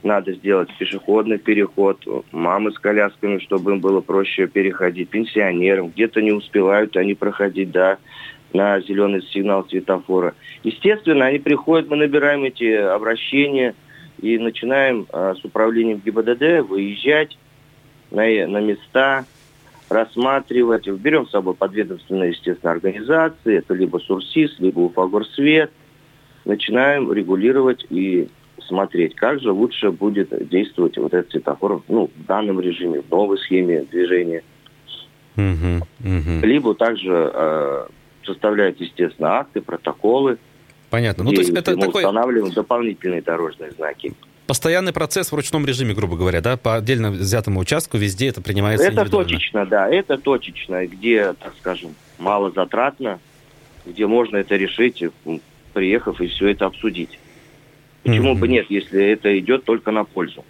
надо 0.03 0.33
сделать 0.33 0.69
пешеходный 0.77 1.39
переход, 1.39 2.05
мамы 2.31 2.73
с 2.73 2.77
колясками, 2.77 3.39
чтобы 3.39 3.71
им 3.71 3.79
было 3.79 4.01
проще 4.01 4.45
переходить, 4.45 5.09
пенсионерам, 5.09 5.89
где-то 5.89 6.21
не 6.21 6.31
успевают 6.31 6.95
они 6.95 7.15
проходить, 7.15 7.71
да, 7.71 7.97
на 8.53 8.79
зеленый 8.81 9.23
сигнал 9.23 9.67
светофора. 9.67 10.35
Естественно, 10.61 11.25
они 11.25 11.39
приходят, 11.39 11.89
мы 11.89 11.95
набираем 11.95 12.43
эти 12.43 12.71
обращения 12.71 13.73
и 14.21 14.37
начинаем 14.37 15.07
а, 15.11 15.33
с 15.33 15.43
управлением 15.43 16.03
ГИБДД 16.05 16.69
выезжать 16.69 17.35
на, 18.11 18.25
на 18.45 18.61
места, 18.61 19.25
рассматривать. 19.89 20.87
Берем 20.87 21.27
с 21.27 21.31
собой 21.31 21.53
подведомственные, 21.53 22.31
естественно, 22.31 22.71
организации, 22.71 23.57
это 23.57 23.73
либо 23.73 23.97
Сурсис, 23.97 24.55
либо 24.59 24.79
Уфагорсвет, 24.79 25.71
начинаем 26.45 27.11
регулировать 27.11 27.85
и 27.89 28.27
смотреть, 28.67 29.15
как 29.15 29.39
же 29.41 29.51
лучше 29.51 29.91
будет 29.91 30.29
действовать 30.49 30.97
вот 30.97 31.13
этот 31.13 31.31
светофор 31.31 31.81
ну, 31.87 32.09
в 32.15 32.25
данном 32.25 32.59
режиме, 32.59 33.01
в 33.01 33.09
новой 33.09 33.37
схеме 33.39 33.83
движения. 33.83 34.43
Угу, 35.35 35.85
угу. 35.99 36.45
Либо 36.45 36.73
также 36.73 37.31
э, 37.33 37.87
составляют, 38.25 38.79
естественно, 38.81 39.39
акты, 39.39 39.61
протоколы. 39.61 40.37
Понятно. 40.89 41.23
Ну, 41.23 41.31
то 41.31 41.41
есть 41.41 41.51
это 41.51 41.75
мы 41.75 41.85
такой... 41.85 42.03
устанавливаем 42.03 42.51
дополнительные 42.53 43.21
дорожные 43.21 43.71
знаки. 43.71 44.13
Постоянный 44.47 44.93
процесс 44.93 45.31
в 45.31 45.35
ручном 45.35 45.65
режиме, 45.65 45.93
грубо 45.93 46.15
говоря, 46.15 46.41
да, 46.41 46.55
по 46.57 46.75
отдельно 46.75 47.11
взятому 47.11 47.59
участку 47.59 47.97
везде 47.97 48.29
это 48.29 48.41
принимается 48.41 48.87
Это 48.87 49.05
точечно, 49.05 49.65
да, 49.65 49.89
это 49.89 50.17
точечно, 50.17 50.87
где, 50.87 51.33
так 51.33 51.53
скажем, 51.59 51.95
мало 52.17 52.51
затратно, 52.51 53.19
где 53.85 54.07
можно 54.07 54.37
это 54.37 54.55
решить 54.55 55.03
приехав 55.73 56.19
и 56.21 56.27
все 56.27 56.47
это 56.47 56.65
обсудить. 56.65 57.19
Почему 58.03 58.33
mm-hmm. 58.33 58.39
бы 58.39 58.47
нет, 58.47 58.65
если 58.69 59.03
это 59.03 59.37
идет 59.37 59.63
только 59.63 59.91
на 59.91 60.05
пользу? 60.05 60.43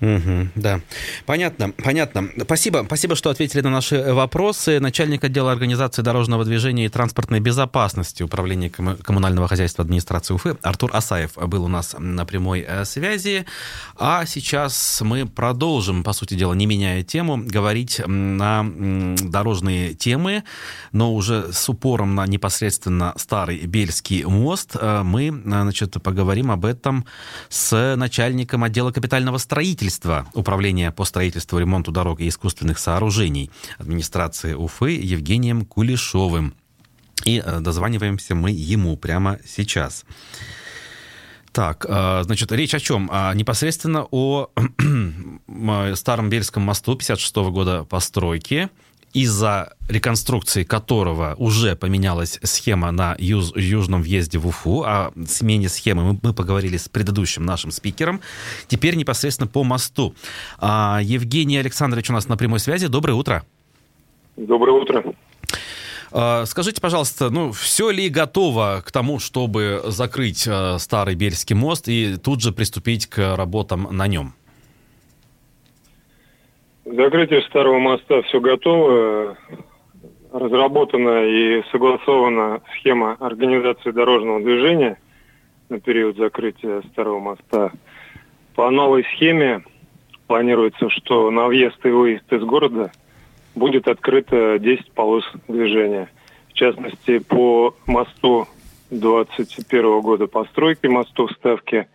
Угу, 0.00 0.48
да, 0.54 0.80
понятно, 1.26 1.72
понятно. 1.72 2.28
Спасибо, 2.42 2.84
спасибо, 2.86 3.16
что 3.16 3.30
ответили 3.30 3.62
на 3.62 3.70
наши 3.70 4.00
вопросы. 4.14 4.78
Начальник 4.78 5.24
отдела 5.24 5.50
организации 5.50 6.02
дорожного 6.02 6.44
движения 6.44 6.86
и 6.86 6.88
транспортной 6.88 7.40
безопасности 7.40 8.22
Управления 8.22 8.70
коммунального 8.70 9.48
хозяйства 9.48 9.82
администрации 9.82 10.34
Уфы 10.34 10.56
Артур 10.62 10.90
Асаев 10.94 11.32
был 11.34 11.64
у 11.64 11.68
нас 11.68 11.96
на 11.98 12.24
прямой 12.24 12.64
э, 12.66 12.84
связи. 12.84 13.44
А 13.96 14.24
сейчас 14.24 15.00
мы 15.00 15.26
продолжим, 15.26 16.04
по 16.04 16.12
сути 16.12 16.34
дела, 16.34 16.54
не 16.54 16.66
меняя 16.66 17.02
тему, 17.02 17.42
говорить 17.44 18.00
на 18.06 18.64
дорожные 19.20 19.94
темы, 19.94 20.44
но 20.92 21.12
уже 21.12 21.52
с 21.52 21.68
упором 21.68 22.14
на 22.14 22.24
непосредственно 22.26 23.14
старый 23.16 23.66
Бельский 23.66 24.22
мост. 24.22 24.76
Э, 24.80 25.02
мы, 25.02 25.30
значит, 25.44 26.00
поговорим 26.04 26.52
об 26.52 26.64
этом 26.64 27.04
с 27.48 27.96
начальником 27.96 28.62
отдела 28.62 28.92
капитального 28.92 29.38
строительства 29.38 29.87
строительства 29.88 30.26
Управления 30.34 30.92
по 30.92 31.04
строительству, 31.04 31.58
ремонту 31.58 31.92
дорог 31.92 32.20
и 32.20 32.28
искусственных 32.28 32.78
сооружений 32.78 33.50
администрации 33.78 34.54
Уфы 34.54 34.90
Евгением 34.90 35.64
Кулешовым. 35.64 36.54
И 37.24 37.42
э, 37.44 37.60
дозваниваемся 37.60 38.34
мы 38.34 38.50
ему 38.50 38.96
прямо 38.96 39.38
сейчас. 39.46 40.04
Так, 41.52 41.86
э, 41.88 42.22
значит, 42.24 42.52
речь 42.52 42.74
о 42.74 42.80
чем? 42.80 43.10
Непосредственно 43.34 44.06
о 44.10 44.50
старом 45.94 46.30
Бельском 46.30 46.62
мосту 46.62 46.94
56 46.94 47.36
-го 47.36 47.50
года 47.50 47.84
постройки 47.84 48.68
из-за 49.12 49.72
реконструкции 49.88 50.64
которого 50.64 51.34
уже 51.38 51.76
поменялась 51.76 52.38
схема 52.42 52.90
на 52.90 53.16
юз, 53.18 53.52
южном 53.56 54.02
въезде 54.02 54.38
в 54.38 54.46
Уфу. 54.46 54.82
О 54.84 55.12
смене 55.26 55.68
схемы 55.68 56.04
мы, 56.04 56.18
мы 56.22 56.34
поговорили 56.34 56.76
с 56.76 56.88
предыдущим 56.88 57.44
нашим 57.44 57.70
спикером. 57.70 58.20
Теперь 58.66 58.96
непосредственно 58.96 59.46
по 59.46 59.64
мосту. 59.64 60.14
А, 60.58 61.00
Евгений 61.02 61.58
Александрович 61.58 62.10
у 62.10 62.12
нас 62.12 62.28
на 62.28 62.36
прямой 62.36 62.60
связи. 62.60 62.86
Доброе 62.86 63.14
утро. 63.14 63.44
Доброе 64.36 64.80
утро. 64.80 65.04
А, 66.10 66.46
скажите, 66.46 66.80
пожалуйста, 66.80 67.30
ну 67.30 67.52
все 67.52 67.90
ли 67.90 68.08
готово 68.08 68.82
к 68.84 68.92
тому, 68.92 69.18
чтобы 69.18 69.82
закрыть 69.86 70.46
а, 70.48 70.78
старый 70.78 71.14
Бельский 71.14 71.54
мост 71.54 71.88
и 71.88 72.16
тут 72.16 72.40
же 72.40 72.52
приступить 72.52 73.06
к 73.06 73.36
работам 73.36 73.88
на 73.90 74.06
нем? 74.06 74.34
Закрытие 76.90 77.42
старого 77.42 77.78
моста 77.78 78.22
все 78.22 78.40
готово. 78.40 79.36
Разработана 80.32 81.24
и 81.24 81.62
согласована 81.70 82.62
схема 82.74 83.12
организации 83.20 83.90
дорожного 83.90 84.40
движения 84.40 84.98
на 85.68 85.80
период 85.80 86.16
закрытия 86.16 86.82
старого 86.92 87.18
моста. 87.18 87.72
По 88.54 88.70
новой 88.70 89.04
схеме 89.04 89.64
планируется, 90.26 90.88
что 90.90 91.30
на 91.30 91.46
въезд 91.46 91.78
и 91.84 91.90
выезд 91.90 92.30
из 92.32 92.42
города 92.42 92.90
будет 93.54 93.86
открыто 93.86 94.58
10 94.58 94.92
полос 94.92 95.24
движения. 95.46 96.08
В 96.48 96.54
частности, 96.54 97.18
по 97.18 97.74
мосту 97.86 98.46
2021 98.90 100.00
года 100.00 100.26
постройки 100.26 100.86
мосту 100.86 101.26
в 101.26 101.32
Ставке 101.32 101.88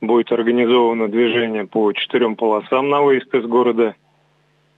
будет 0.00 0.30
организовано 0.30 1.08
движение 1.08 1.66
по 1.66 1.92
четырем 1.92 2.36
полосам 2.36 2.88
на 2.88 3.02
выезд 3.02 3.32
из 3.34 3.44
города– 3.46 3.96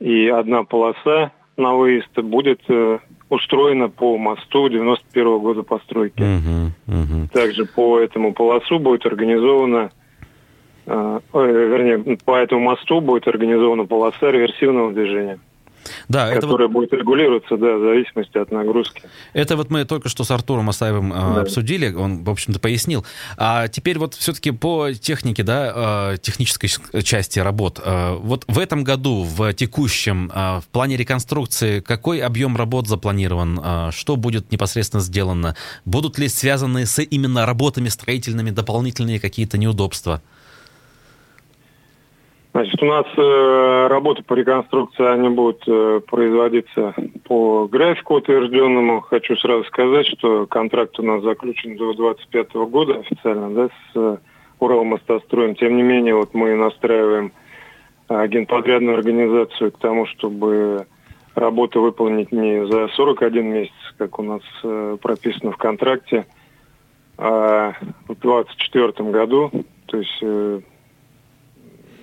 и 0.04 0.28
одна 0.28 0.64
полоса 0.64 1.32
на 1.56 1.72
выезд 1.72 2.14
будет 2.18 2.60
э, 2.68 2.98
устроена 3.30 3.88
по 3.88 4.18
мосту 4.18 4.68
91 4.68 5.26
-го 5.26 5.40
года 5.40 5.62
постройки. 5.62 6.20
Uh-huh, 6.20 6.70
uh-huh. 6.86 7.32
Также 7.32 7.64
по 7.64 7.98
этому 7.98 8.34
полосу 8.34 8.78
будет 8.78 9.06
организована, 9.06 9.90
э, 10.84 11.20
э, 11.32 11.38
вернее, 11.38 12.18
по 12.22 12.36
этому 12.36 12.60
мосту 12.60 13.00
будет 13.00 13.26
организована 13.28 13.86
полоса 13.86 14.30
реверсивного 14.30 14.92
движения. 14.92 15.38
Да, 16.08 16.32
которая 16.32 16.68
вот... 16.68 16.72
будет 16.72 16.92
регулироваться, 16.92 17.56
да, 17.56 17.76
в 17.76 17.80
зависимости 17.80 18.38
от 18.38 18.50
нагрузки. 18.50 19.02
Это 19.32 19.56
вот 19.56 19.70
мы 19.70 19.84
только 19.84 20.08
что 20.08 20.24
с 20.24 20.30
Артуром 20.30 20.68
Асаевым 20.70 21.12
э, 21.12 21.16
да. 21.16 21.40
обсудили, 21.42 21.92
он, 21.92 22.24
в 22.24 22.30
общем-то, 22.30 22.60
пояснил. 22.60 23.04
А 23.36 23.68
теперь 23.68 23.98
вот 23.98 24.14
все-таки 24.14 24.50
по 24.50 24.92
технике, 24.92 25.42
да, 25.42 26.12
э, 26.12 26.16
технической 26.18 26.70
части 27.02 27.38
работ. 27.38 27.80
Э, 27.84 28.14
вот 28.16 28.44
в 28.46 28.58
этом 28.58 28.84
году, 28.84 29.24
в 29.24 29.52
текущем, 29.54 30.30
в 30.34 30.64
плане 30.72 30.96
реконструкции, 30.96 31.80
какой 31.80 32.20
объем 32.20 32.56
работ 32.56 32.88
запланирован? 32.88 33.92
Что 33.92 34.16
будет 34.16 34.50
непосредственно 34.52 35.02
сделано? 35.02 35.56
Будут 35.84 36.18
ли 36.18 36.28
связаны 36.28 36.86
с 36.86 37.02
именно 37.02 37.46
работами 37.46 37.88
строительными 37.88 38.50
дополнительные 38.50 39.20
какие-то 39.20 39.58
неудобства? 39.58 40.22
Значит, 42.54 42.80
у 42.84 42.86
нас 42.86 43.04
э, 43.16 43.86
работы 43.88 44.22
по 44.22 44.34
реконструкции, 44.34 45.04
они 45.04 45.28
будут 45.28 45.64
э, 45.66 46.00
производиться 46.06 46.94
по 47.24 47.66
графику 47.66 48.14
утвержденному. 48.14 49.00
Хочу 49.00 49.34
сразу 49.34 49.64
сказать, 49.64 50.06
что 50.06 50.46
контракт 50.46 50.96
у 51.00 51.02
нас 51.02 51.24
заключен 51.24 51.76
до 51.76 51.92
2025 51.94 52.54
года 52.70 53.00
официально, 53.00 53.50
да, 53.50 53.66
с 53.66 53.96
э, 53.96 54.18
Уралмостостроем. 54.60 55.56
Тем 55.56 55.76
не 55.76 55.82
менее, 55.82 56.14
вот 56.14 56.32
мы 56.32 56.54
настраиваем 56.54 57.32
э, 58.08 58.28
генподрядную 58.28 58.98
организацию 58.98 59.72
к 59.72 59.78
тому, 59.80 60.06
чтобы 60.06 60.86
работу 61.34 61.80
выполнить 61.80 62.30
не 62.30 62.64
за 62.68 62.86
41 62.86 63.44
месяц, 63.44 63.72
как 63.98 64.20
у 64.20 64.22
нас 64.22 64.42
э, 64.62 64.96
прописано 65.02 65.50
в 65.50 65.56
контракте, 65.56 66.24
а 67.18 67.72
в 68.06 68.14
2024 68.14 69.10
году. 69.10 69.50
То 69.86 69.96
есть 69.96 70.18
э, 70.22 70.60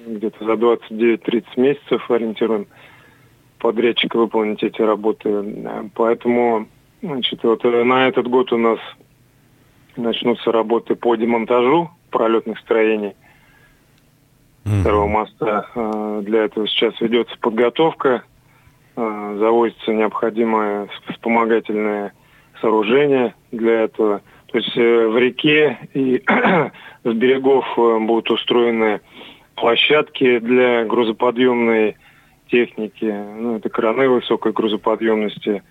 где-то 0.06 0.46
за 0.46 0.54
29-30 0.54 1.44
месяцев 1.58 2.10
ориентируем 2.10 2.68
подрядчика 3.60 4.18
выполнить 4.18 4.64
эти 4.64 4.82
работы. 4.82 5.90
Поэтому 5.94 6.68
значит, 7.02 7.44
вот 7.44 7.64
э, 7.66 7.84
на 7.84 8.08
этот 8.08 8.28
год 8.28 8.52
у 8.52 8.58
нас 8.58 8.80
начнутся 9.96 10.52
работы 10.52 10.96
по 10.96 11.16
демонтажу 11.16 11.92
пролетных 12.10 12.60
строений 12.60 13.14
второго 14.64 15.08
моста. 15.08 15.68
Э, 15.76 16.22
для 16.24 16.46
этого 16.46 16.68
сейчас 16.68 17.00
ведется 17.02 17.36
подготовка, 17.40 18.24
э, 18.96 19.36
завозится 19.40 19.94
необходимое 19.94 20.88
вспомогательное 21.10 22.14
сооружение 22.62 23.36
для 23.52 23.82
этого. 23.82 24.22
То 24.48 24.58
есть 24.58 24.76
в 24.76 25.18
реке 25.18 25.78
и 25.94 26.22
с 27.04 27.14
берегов 27.14 27.66
будут 27.76 28.30
устроены 28.32 29.00
площадки 29.62 30.40
для 30.40 30.84
грузоподъемной 30.86 31.96
техники, 32.50 33.06
ну, 33.06 33.58
это 33.58 33.70
краны 33.70 34.10
высокой 34.10 34.52
грузоподъемности. 34.52 35.64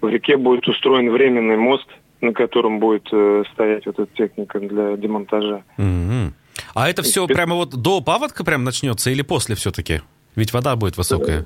В 0.00 0.08
реке 0.08 0.36
будет 0.36 0.66
устроен 0.68 1.10
временный 1.10 1.56
мост, 1.56 1.86
на 2.20 2.32
котором 2.32 2.78
будет 2.78 3.08
э, 3.12 3.42
стоять 3.52 3.84
вот 3.86 3.98
эта 3.98 4.14
техника 4.14 4.60
для 4.60 4.96
демонтажа. 4.96 5.64
Mm-hmm. 5.76 6.32
А 6.74 6.88
это 6.88 7.02
все 7.02 7.24
это... 7.24 7.34
прямо 7.34 7.56
вот 7.56 7.70
до 7.70 8.00
паводка 8.00 8.44
прям 8.44 8.64
начнется 8.64 9.10
или 9.10 9.22
после 9.22 9.56
все-таки? 9.56 10.00
Ведь 10.36 10.52
вода 10.52 10.76
будет 10.76 10.96
высокая. 10.96 11.44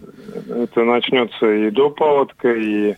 Это 0.49 0.85
начнется 0.85 1.51
и 1.51 1.71
до 1.71 1.91
паводка, 1.91 2.53
и 2.53 2.95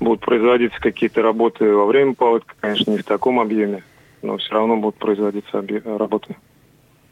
будут 0.00 0.20
производиться 0.20 0.78
какие-то 0.80 1.22
работы 1.22 1.64
во 1.64 1.86
время 1.86 2.14
паводка, 2.14 2.54
конечно, 2.60 2.90
не 2.90 2.98
в 2.98 3.04
таком 3.04 3.40
объеме, 3.40 3.82
но 4.22 4.36
все 4.36 4.52
равно 4.52 4.76
будут 4.76 4.96
производиться 4.96 5.64
работы. 5.84 6.36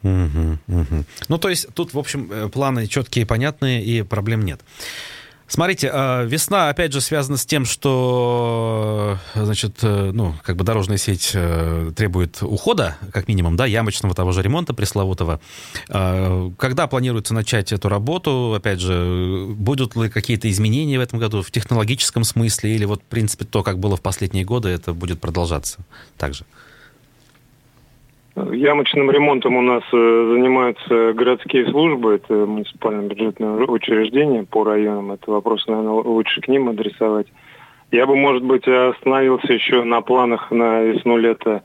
Угу, 0.03 0.57
угу. 0.67 1.05
Ну, 1.27 1.37
то 1.37 1.49
есть 1.49 1.67
тут, 1.73 1.93
в 1.93 1.99
общем, 1.99 2.29
э, 2.31 2.49
планы 2.49 2.87
четкие, 2.87 3.25
понятные, 3.25 3.83
и 3.83 4.03
проблем 4.03 4.45
нет. 4.45 4.61
Смотрите, 5.49 5.89
а, 5.93 6.25
весна, 6.25 6.67
опять 6.67 6.91
же, 6.91 6.99
связана 6.99 7.37
с 7.37 7.45
тем, 7.45 7.63
что, 7.63 9.17
значит, 9.33 9.77
э, 9.81 10.11
ну, 10.13 10.35
как 10.43 10.57
бы 10.57 10.65
дорожная 10.65 10.97
сеть 10.97 11.31
э, 11.33 11.93
требует 11.95 12.43
ухода, 12.43 12.97
как 13.13 13.29
минимум, 13.29 13.55
да, 13.55 13.65
ямочного 13.65 14.13
того 14.13 14.33
же 14.33 14.41
ремонта 14.41 14.73
пресловутого. 14.73 15.39
Когда 15.87 16.87
планируется 16.87 17.33
начать 17.33 17.71
эту 17.71 17.87
работу? 17.87 18.53
Опять 18.57 18.81
же, 18.81 19.47
будут 19.49 19.95
ли 19.95 20.09
какие-то 20.09 20.51
изменения 20.51 20.99
в 20.99 21.01
этом 21.01 21.17
году 21.17 21.41
в 21.41 21.49
технологическом 21.49 22.25
смысле? 22.25 22.75
Или 22.75 22.83
вот, 22.83 23.01
в 23.01 23.05
принципе, 23.05 23.45
то, 23.45 23.63
как 23.63 23.79
было 23.79 23.95
в 23.95 24.01
последние 24.01 24.43
годы, 24.43 24.67
это 24.67 24.93
будет 24.93 25.21
продолжаться 25.21 25.79
также? 26.17 26.43
Ямочным 28.53 29.09
ремонтом 29.09 29.55
у 29.55 29.61
нас 29.61 29.83
э, 29.91 29.95
занимаются 30.31 31.13
городские 31.13 31.65
службы, 31.71 32.15
это 32.15 32.33
муниципальное 32.33 33.07
бюджетное 33.07 33.65
учреждение 33.65 34.43
по 34.43 34.63
районам. 34.63 35.13
Это 35.13 35.31
вопрос, 35.31 35.65
наверное, 35.65 35.93
лучше 35.93 36.41
к 36.41 36.47
ним 36.47 36.69
адресовать. 36.69 37.27
Я 37.91 38.05
бы, 38.05 38.15
может 38.15 38.43
быть, 38.43 38.67
остановился 38.67 39.53
еще 39.53 39.83
на 39.83 40.01
планах 40.01 40.51
на 40.51 40.83
весну-лето 40.83 41.63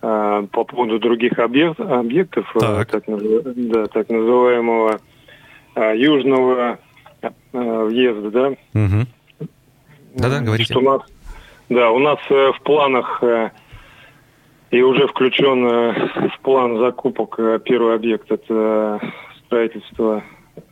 э, 0.00 0.46
по 0.52 0.64
поводу 0.64 0.98
других 0.98 1.38
объект, 1.38 1.78
объектов, 1.80 2.50
э, 2.56 2.60
так. 2.60 2.90
Так, 2.90 3.04
да, 3.06 3.86
так 3.86 4.08
называемого 4.08 5.00
э, 5.74 5.96
южного 5.98 6.78
э, 7.20 7.28
въезда, 7.52 8.30
да? 8.30 8.48
Угу. 8.48 9.48
Да-да, 10.14 10.40
говорите. 10.40 10.72
Что 10.72 10.80
у 10.80 10.82
нас, 10.82 11.02
да, 11.68 11.90
у 11.90 11.98
нас 11.98 12.18
в 12.30 12.56
планах... 12.64 13.22
И 14.70 14.82
уже 14.82 15.06
включен 15.06 15.64
э, 15.66 16.28
в 16.28 16.40
план 16.40 16.78
закупок 16.78 17.36
э, 17.38 17.60
первый 17.64 17.94
объект– 17.94 18.30
это 18.30 19.00
строительство 19.44 20.24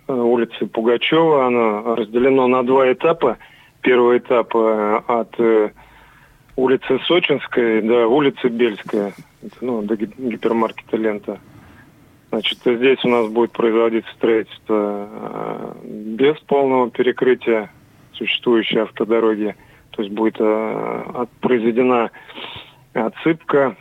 э, 0.08 0.12
улицы 0.12 0.66
Пугачева. 0.66 1.46
Оно 1.46 1.94
разделено 1.94 2.48
на 2.48 2.64
два 2.64 2.92
этапа. 2.92 3.38
Первый 3.82 4.18
этап 4.18 4.56
от 4.56 5.38
улицы 6.56 6.98
Сочинской 7.06 7.82
до 7.82 8.06
улицы 8.06 8.48
Бельская, 8.48 9.12
ну, 9.60 9.82
до 9.82 9.96
гипермаркета 9.96 10.96
«Лента». 10.96 11.38
Значит, 12.30 12.60
здесь 12.64 13.04
у 13.04 13.08
нас 13.08 13.28
будет 13.28 13.52
производиться 13.52 14.10
строительство 14.14 15.76
без 15.84 16.38
полного 16.46 16.90
перекрытия 16.90 17.70
существующей 18.14 18.78
автодороги. 18.78 19.54
То 19.90 20.02
есть 20.02 20.14
будет 20.14 20.38
произведена 21.42 22.10
отсыпка 22.94 23.76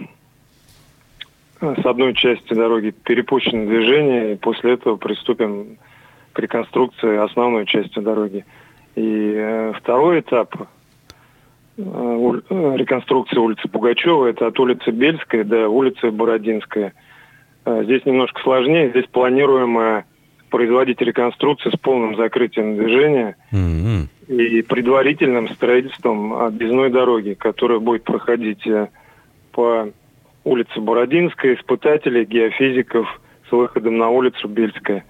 э, 1.61 1.75
с 1.81 1.85
одной 1.85 2.13
части 2.13 2.53
дороги 2.53 2.91
перепущено 2.91 3.65
движение, 3.65 4.33
и 4.33 4.37
после 4.37 4.73
этого 4.73 4.97
приступим 4.97 5.77
к 6.33 6.39
реконструкции 6.39 7.17
основной 7.17 7.65
части 7.65 7.99
дороги. 7.99 8.45
И 8.95 9.33
э, 9.35 9.73
второй 9.77 10.19
этап 10.19 10.55
э, 10.57 10.61
э, 11.77 12.75
реконструкции 12.77 13.37
улицы 13.37 13.67
Пугачева, 13.67 14.27
это 14.27 14.47
от 14.47 14.59
улицы 14.59 14.91
Бельской 14.91 15.43
до 15.43 15.69
улицы 15.69 16.11
Бородинская. 16.11 16.93
Э, 17.65 17.83
здесь 17.83 18.05
немножко 18.05 18.41
сложнее, 18.41 18.89
здесь 18.89 19.05
планируем 19.07 20.03
производить 20.53 21.01
реконструкцию 21.01 21.71
с 21.71 21.79
полным 21.79 22.15
закрытием 22.15 22.77
движения 22.77 23.35
mm-hmm. 23.51 24.07
и 24.27 24.61
предварительным 24.61 25.49
строительством 25.49 26.31
объездной 26.31 26.91
дороги, 26.91 27.33
которая 27.33 27.79
будет 27.79 28.03
проходить 28.03 28.67
э, 28.67 28.89
по 29.53 29.89
улице 30.43 30.79
Бородинская, 30.79 31.55
испытателей, 31.55 32.25
геофизиков 32.25 33.07
с 33.47 33.51
выходом 33.51 33.97
на 33.97 34.09
улицу 34.09 34.47
Бельская. 34.47 35.05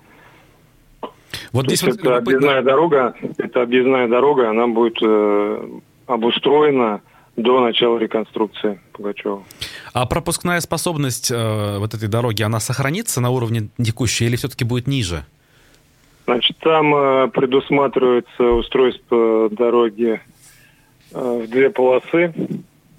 Вот 1.51 1.65
здесь 1.65 1.83
вот 1.83 1.97
это 1.97 2.17
объездная 2.17 2.61
дорога, 2.61 3.15
это 3.37 3.61
объездная 3.61 4.07
дорога, 4.07 4.49
она 4.49 4.67
будет 4.67 4.97
э, 5.01 5.67
обустроена 6.07 7.01
до 7.35 7.61
начала 7.61 7.97
реконструкции 7.97 8.79
Пугачева. 8.93 9.43
А 9.93 10.05
пропускная 10.05 10.59
способность 10.59 11.31
э, 11.31 11.77
вот 11.79 11.93
этой 11.93 12.07
дороги, 12.07 12.43
она 12.43 12.59
сохранится 12.59 13.21
на 13.21 13.29
уровне 13.31 13.69
текущей 13.81 14.25
или 14.25 14.35
все-таки 14.35 14.65
будет 14.65 14.87
ниже? 14.87 15.25
Значит, 16.25 16.57
там 16.59 16.95
э, 16.95 17.27
предусматривается 17.29 18.43
устройство 18.43 19.49
дороги 19.49 20.21
э, 21.11 21.43
в 21.45 21.49
две 21.49 21.69
полосы. 21.69 22.33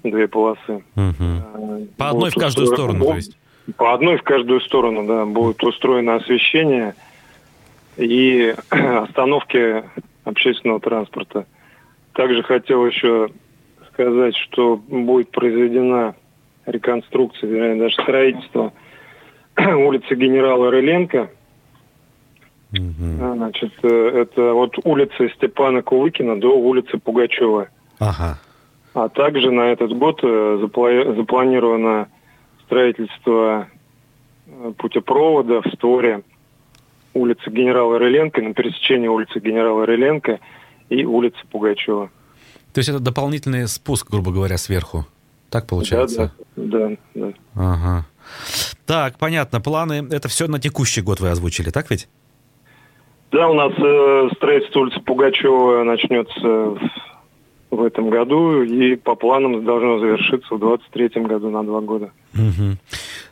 Две 0.05 0.29
полосы. 0.29 0.85
Угу. 0.97 1.89
По 1.97 2.11
одной 2.11 2.31
в 2.31 2.35
каждую 2.35 2.65
устро... 2.69 2.77
сторону, 2.77 3.05
то 3.07 3.17
есть? 3.17 3.37
По 3.79 3.95
одной 3.95 4.19
в 4.19 4.23
каждую 4.23 4.61
сторону, 4.61 5.07
да. 5.07 5.25
Будет 5.25 5.63
устроено 5.65 6.17
освещение 6.17 6.95
и 7.97 8.55
остановки 8.71 9.83
общественного 10.25 10.81
транспорта. 10.81 11.47
Также 12.13 12.43
хотел 12.43 12.87
еще 12.87 13.31
сказать, 13.93 14.37
что 14.37 14.77
будет 14.77 15.31
произведена 15.31 16.15
реконструкция, 16.67 17.49
вернее, 17.49 17.81
даже 17.81 17.95
строительство 17.95 18.73
улицы 19.57 20.15
генерала 20.15 20.71
Рыленко. 20.71 21.31
Угу. 22.73 23.35
Значит, 23.37 23.73
э, 23.83 24.23
это 24.23 24.53
вот 24.53 24.77
улица 24.85 25.29
Степана 25.37 25.83
Кулыкина 25.83 26.41
до 26.41 26.59
улицы 26.59 26.99
Пугачева. 26.99 27.69
Ага. 28.01 28.39
А 28.95 29.09
также 29.09 29.51
на 29.51 29.73
этот 29.73 29.93
год 29.93 30.21
э, 30.23 30.59
запланировано 30.61 32.09
строительство 32.65 33.69
путепровода 34.79 35.63
в 35.63 35.67
Сторе 35.75 36.23
улицы 37.15 37.51
генерала 37.51 37.99
Рыленко, 37.99 38.43
на 38.43 38.55
пересечении 38.55 39.09
улицы 39.09 39.39
генерала 39.41 39.87
Рыленко 39.87 40.41
и 40.91 41.05
улицы 41.05 41.39
Пугачева. 41.51 42.11
То 42.73 42.79
есть 42.79 42.89
это 42.89 42.99
дополнительный 42.99 43.69
спуск, 43.69 44.11
грубо 44.11 44.33
говоря, 44.33 44.59
сверху? 44.59 45.07
Так 45.49 45.67
получается? 45.67 46.33
Да, 46.57 46.89
да, 46.89 46.97
да. 47.15 47.33
Ага. 47.55 48.07
Так, 48.87 49.19
понятно. 49.19 49.61
Планы, 49.61 50.07
это 50.11 50.29
все 50.29 50.49
на 50.49 50.59
текущий 50.59 51.01
год 51.01 51.21
вы 51.21 51.31
озвучили, 51.31 51.71
так 51.71 51.91
ведь? 51.91 52.09
Да, 53.31 53.49
у 53.49 53.55
нас 53.55 53.73
э, 53.77 54.29
строительство 54.37 54.81
улицы 54.81 55.01
Пугачева 55.01 55.85
начнется 55.85 56.41
в 56.41 56.81
этом 57.83 58.11
году 58.11 58.63
и 58.63 58.97
по 58.97 59.15
планам 59.15 59.65
должно 59.65 59.99
завершиться 59.99 60.55
в 60.55 60.59
2023 60.59 61.23
году 61.23 61.51
на 61.51 61.63
два 61.63 61.81
года. 61.81 62.11
Угу. 62.35 62.77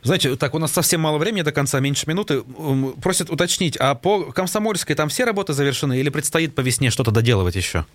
Знаете, 0.01 0.35
так, 0.35 0.53
у 0.53 0.59
нас 0.59 0.71
совсем 0.71 1.01
мало 1.01 1.17
времени 1.17 1.41
до 1.41 1.51
конца, 1.51 1.79
меньше 1.79 2.07
минуты. 2.07 2.43
Просят 3.01 3.29
уточнить, 3.29 3.77
а 3.77 3.95
по 3.95 4.31
Комсомольской 4.31 4.95
там 4.95 5.09
все 5.09 5.25
работы 5.25 5.53
завершены 5.53 5.99
или 5.99 6.09
предстоит 6.09 6.55
по 6.55 6.61
весне 6.61 6.89
что-то 6.89 7.11
доделывать 7.11 7.55
еще? 7.55 7.85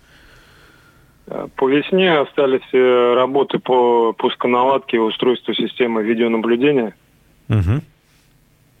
По 1.55 1.69
весне 1.69 2.17
остались 2.17 2.67
э, 2.73 3.13
работы 3.13 3.59
по 3.59 4.13
пусконаладке 4.13 4.97
и 4.97 4.99
устройству 4.99 5.53
системы 5.53 6.01
видеонаблюдения. 6.01 6.95
Угу. 7.49 7.81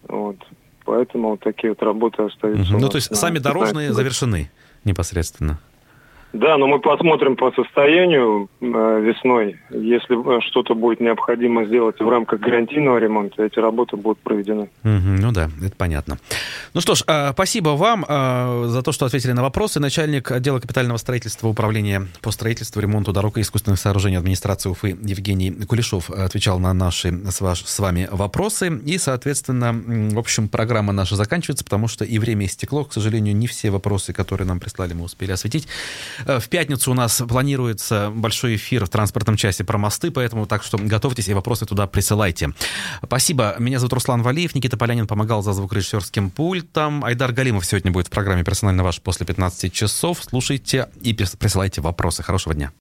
Вот. 0.07 0.37
Поэтому 0.85 1.29
вот 1.29 1.41
такие 1.41 1.69
вот 1.69 1.83
работы 1.83 2.23
остаются. 2.23 2.73
Угу. 2.73 2.81
Ну, 2.81 2.89
то 2.89 2.95
есть 2.95 3.15
сами 3.15 3.37
дорожные 3.37 3.93
завершены 3.93 4.49
непосредственно? 4.83 5.59
Да, 6.31 6.57
но 6.57 6.67
мы 6.67 6.79
посмотрим 6.79 7.35
по 7.35 7.51
состоянию 7.51 8.49
э, 8.61 8.65
весной. 8.65 9.57
Если 9.71 10.37
э, 10.37 10.41
что-то 10.41 10.75
будет 10.75 10.99
необходимо 10.99 11.65
сделать 11.65 11.99
в 11.99 12.07
рамках 12.07 12.39
гарантийного 12.39 12.99
ремонта, 12.99 13.43
эти 13.43 13.57
работы 13.57 13.97
будут 13.97 14.19
проведены. 14.19 14.69
Mm-hmm, 14.83 15.17
ну 15.21 15.31
да, 15.31 15.49
это 15.65 15.75
понятно. 15.75 16.19
Ну 16.75 16.81
что 16.81 16.93
ж, 16.93 17.03
э, 17.07 17.31
спасибо 17.33 17.69
вам 17.69 18.05
за 18.09 18.83
то, 18.83 18.91
что 18.91 19.05
ответили 19.05 19.31
на 19.31 19.41
вопросы. 19.41 19.79
Начальник 19.79 20.31
отдела 20.31 20.59
капитального 20.59 20.97
строительства 20.97 21.47
Управления 21.47 22.07
по 22.21 22.31
строительству, 22.31 22.79
ремонту 22.79 23.11
дорог 23.11 23.37
и 23.37 23.41
искусственных 23.41 23.79
сооружений 23.79 24.17
администрации 24.17 24.69
Уфы 24.69 24.89
Евгений 24.89 25.51
Кулешов 25.51 26.09
отвечал 26.11 26.59
на 26.59 26.73
наши 26.73 27.11
с, 27.29 27.41
ваш, 27.41 27.63
с 27.63 27.79
вами 27.79 28.07
вопросы. 28.11 28.79
И, 28.85 28.97
соответственно, 28.97 29.73
в 30.13 30.19
общем, 30.19 30.47
программа 30.47 30.93
наша 30.93 31.15
заканчивается, 31.15 31.63
потому 31.63 31.87
что 31.87 32.05
и 32.05 32.19
время 32.19 32.45
истекло. 32.45 32.85
К 32.85 32.93
сожалению, 32.93 33.35
не 33.35 33.47
все 33.47 33.71
вопросы, 33.71 34.13
которые 34.13 34.47
нам 34.47 34.59
прислали, 34.59 34.93
мы 34.93 35.05
успели 35.05 35.31
осветить. 35.31 35.67
Э, 36.25 36.39
в 36.39 36.49
пятницу 36.49 36.91
у 36.91 36.93
нас 36.93 37.21
планируется 37.27 38.11
большой 38.13 38.55
эфир 38.55 38.85
в 38.85 38.89
транспортном 38.89 39.37
часе 39.37 39.63
про 39.63 39.77
мосты, 39.77 40.11
поэтому 40.11 40.45
так 40.45 40.63
что 40.63 40.77
готовьтесь 40.77 41.27
и 41.27 41.33
вопросы 41.33 41.65
туда 41.65 41.87
присылайте. 41.87 42.53
Спасибо. 43.03 43.55
Меня 43.59 43.79
зовут 43.79 43.93
Руслан 43.93 44.21
Валиев. 44.21 44.55
Никита 44.55 44.77
Полянин 44.77 45.07
помогал 45.07 45.41
за 45.41 45.53
звукорежиссерским 45.53 46.29
пультом. 46.29 47.03
Айдар 47.03 47.31
Галимов 47.31 47.65
сегодня 47.65 47.91
будет 47.91 48.07
в 48.07 48.11
программе 48.11 48.43
«Персонально 48.43 48.83
ваш» 48.83 49.01
после 49.01 49.25
15 49.25 49.71
часов. 49.71 50.19
Слушайте 50.27 50.89
и 51.01 51.13
присылайте 51.13 51.81
вопросы. 51.81 52.23
Хорошего 52.23 52.55
дня. 52.55 52.71